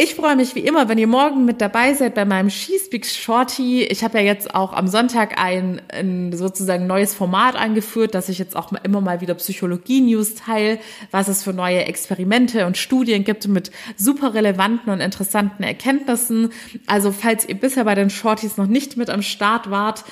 Ich 0.00 0.14
freue 0.14 0.36
mich 0.36 0.54
wie 0.54 0.60
immer, 0.60 0.88
wenn 0.88 0.96
ihr 0.96 1.08
morgen 1.08 1.44
mit 1.44 1.60
dabei 1.60 1.92
seid 1.92 2.14
bei 2.14 2.24
meinem 2.24 2.50
Skispeaks 2.50 3.16
Shorty. 3.16 3.82
Ich 3.82 4.04
habe 4.04 4.18
ja 4.18 4.24
jetzt 4.24 4.54
auch 4.54 4.72
am 4.72 4.86
Sonntag 4.86 5.42
ein, 5.42 5.82
ein 5.88 6.32
sozusagen 6.32 6.86
neues 6.86 7.16
Format 7.16 7.56
eingeführt, 7.56 8.14
dass 8.14 8.28
ich 8.28 8.38
jetzt 8.38 8.54
auch 8.54 8.70
immer 8.84 9.00
mal 9.00 9.20
wieder 9.20 9.34
Psychologie-News 9.34 10.36
teile, 10.36 10.78
was 11.10 11.26
es 11.26 11.42
für 11.42 11.52
neue 11.52 11.84
Experimente 11.86 12.64
und 12.66 12.76
Studien 12.76 13.24
gibt 13.24 13.48
mit 13.48 13.72
super 13.96 14.34
relevanten 14.34 14.92
und 14.92 15.00
interessanten 15.00 15.64
Erkenntnissen. 15.64 16.52
Also 16.86 17.10
falls 17.10 17.48
ihr 17.48 17.56
bisher 17.56 17.82
bei 17.82 17.96
den 17.96 18.08
Shorties 18.08 18.56
noch 18.56 18.68
nicht 18.68 18.96
mit 18.96 19.10
am 19.10 19.22
Start 19.22 19.68
wart, 19.68 20.04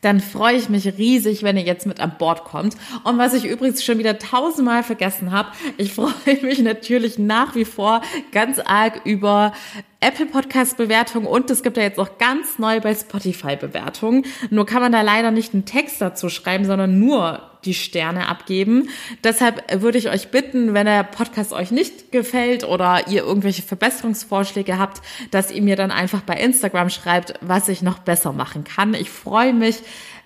dann 0.00 0.20
freue 0.20 0.56
ich 0.56 0.68
mich 0.68 0.86
riesig, 0.98 1.42
wenn 1.42 1.56
ihr 1.56 1.64
jetzt 1.64 1.86
mit 1.86 2.00
an 2.00 2.14
Bord 2.18 2.44
kommt. 2.44 2.76
Und 3.04 3.18
was 3.18 3.34
ich 3.34 3.44
übrigens 3.44 3.84
schon 3.84 3.98
wieder 3.98 4.18
tausendmal 4.18 4.82
vergessen 4.82 5.32
habe, 5.32 5.50
ich 5.76 5.92
freue 5.94 6.12
mich 6.42 6.60
natürlich 6.60 7.18
nach 7.18 7.54
wie 7.54 7.64
vor 7.64 8.02
ganz 8.32 8.58
arg 8.58 9.02
über 9.04 9.52
Apple 10.00 10.26
Podcast 10.26 10.76
Bewertungen 10.76 11.26
und 11.26 11.50
es 11.50 11.64
gibt 11.64 11.76
ja 11.76 11.82
jetzt 11.82 11.98
auch 11.98 12.18
ganz 12.18 12.60
neu 12.60 12.80
bei 12.80 12.94
Spotify 12.94 13.56
Bewertungen. 13.56 14.24
Nur 14.48 14.64
kann 14.64 14.80
man 14.80 14.92
da 14.92 15.02
leider 15.02 15.32
nicht 15.32 15.54
einen 15.54 15.64
Text 15.64 16.00
dazu 16.00 16.28
schreiben, 16.28 16.64
sondern 16.64 17.00
nur 17.00 17.50
die 17.64 17.74
Sterne 17.74 18.28
abgeben. 18.28 18.90
Deshalb 19.24 19.82
würde 19.82 19.98
ich 19.98 20.08
euch 20.08 20.28
bitten, 20.28 20.72
wenn 20.72 20.86
der 20.86 21.02
Podcast 21.02 21.52
euch 21.52 21.72
nicht 21.72 22.12
gefällt 22.12 22.62
oder 22.62 23.08
ihr 23.08 23.24
irgendwelche 23.24 23.62
Verbesserungsvorschläge 23.62 24.78
habt, 24.78 25.02
dass 25.32 25.50
ihr 25.50 25.62
mir 25.62 25.74
dann 25.74 25.90
einfach 25.90 26.20
bei 26.20 26.34
Instagram 26.34 26.90
schreibt, 26.90 27.34
was 27.40 27.68
ich 27.68 27.82
noch 27.82 27.98
besser 27.98 28.32
machen 28.32 28.62
kann. 28.62 28.94
Ich 28.94 29.10
freue 29.10 29.52
mich, 29.52 29.80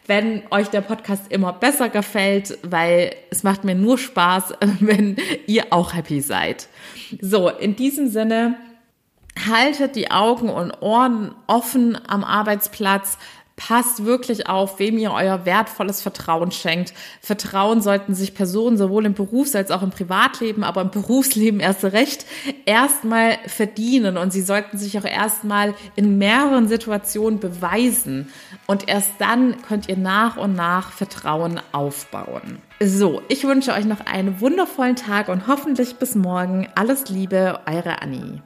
wenn 0.07 0.43
euch 0.51 0.69
der 0.69 0.83
Podcast 0.83 1.33
immer 1.33 1.55
besser 1.55 1.89
gefällt, 1.89 2.59
weil 2.63 3.15
es 3.31 3.43
macht 3.43 3.65
mir 3.65 3.75
nur 3.75 3.97
Spaß, 3.97 4.53
wenn 4.81 5.17
ihr 5.47 5.67
auch 5.71 5.95
happy 5.95 6.21
seid. 6.21 6.69
So, 7.23 7.49
in 7.49 7.75
diesem 7.75 8.09
Sinne, 8.09 8.59
haltet 9.47 9.97
die 9.97 10.11
Augen 10.11 10.49
und 10.49 10.73
Ohren 10.83 11.35
offen 11.47 11.99
am 12.07 12.25
Arbeitsplatz. 12.25 13.19
Passt 13.55 14.05
wirklich 14.05 14.49
auf, 14.49 14.79
wem 14.79 14.97
ihr 14.99 15.13
euer 15.13 15.45
wertvolles 15.45 16.01
Vertrauen 16.01 16.51
schenkt. 16.51 16.95
Vertrauen 17.21 17.83
sollten 17.83 18.15
sich 18.15 18.35
Personen 18.35 18.79
sowohl 18.79 19.05
im 19.05 19.15
Berufs- 19.15 19.55
als 19.55 19.71
auch 19.71 19.83
im 19.83 19.91
Privatleben, 19.91 20.65
aber 20.65 20.81
im 20.81 20.91
Berufsleben 20.91 21.61
erst 21.61 21.85
recht 21.85 22.25
erstmal 22.65 23.37
verdienen 23.47 24.17
und 24.17 24.33
sie 24.33 24.41
sollten 24.41 24.79
sich 24.79 24.99
auch 24.99 25.05
erstmal 25.05 25.75
in 25.97 26.19
mehreren 26.19 26.67
Situationen 26.67 27.41
beweisen. 27.41 28.33
Und 28.67 28.89
erst 28.89 29.13
dann 29.19 29.61
könnt 29.63 29.89
ihr 29.89 29.99
nach 29.99 30.39
und 30.39 30.57
nach 30.57 30.91
Vertrauen 30.91 31.61
aufbauen. 31.73 32.59
So, 32.81 33.21
ich 33.29 33.45
wünsche 33.45 33.75
euch 33.75 33.85
noch 33.85 34.07
einen 34.07 34.41
wundervollen 34.41 34.97
Tag 34.97 35.29
und 35.29 35.47
hoffentlich 35.47 35.97
bis 35.97 36.15
morgen. 36.15 36.69
Alles 36.75 37.11
Liebe, 37.11 37.61
eure 37.67 38.01
Annie. 38.01 38.43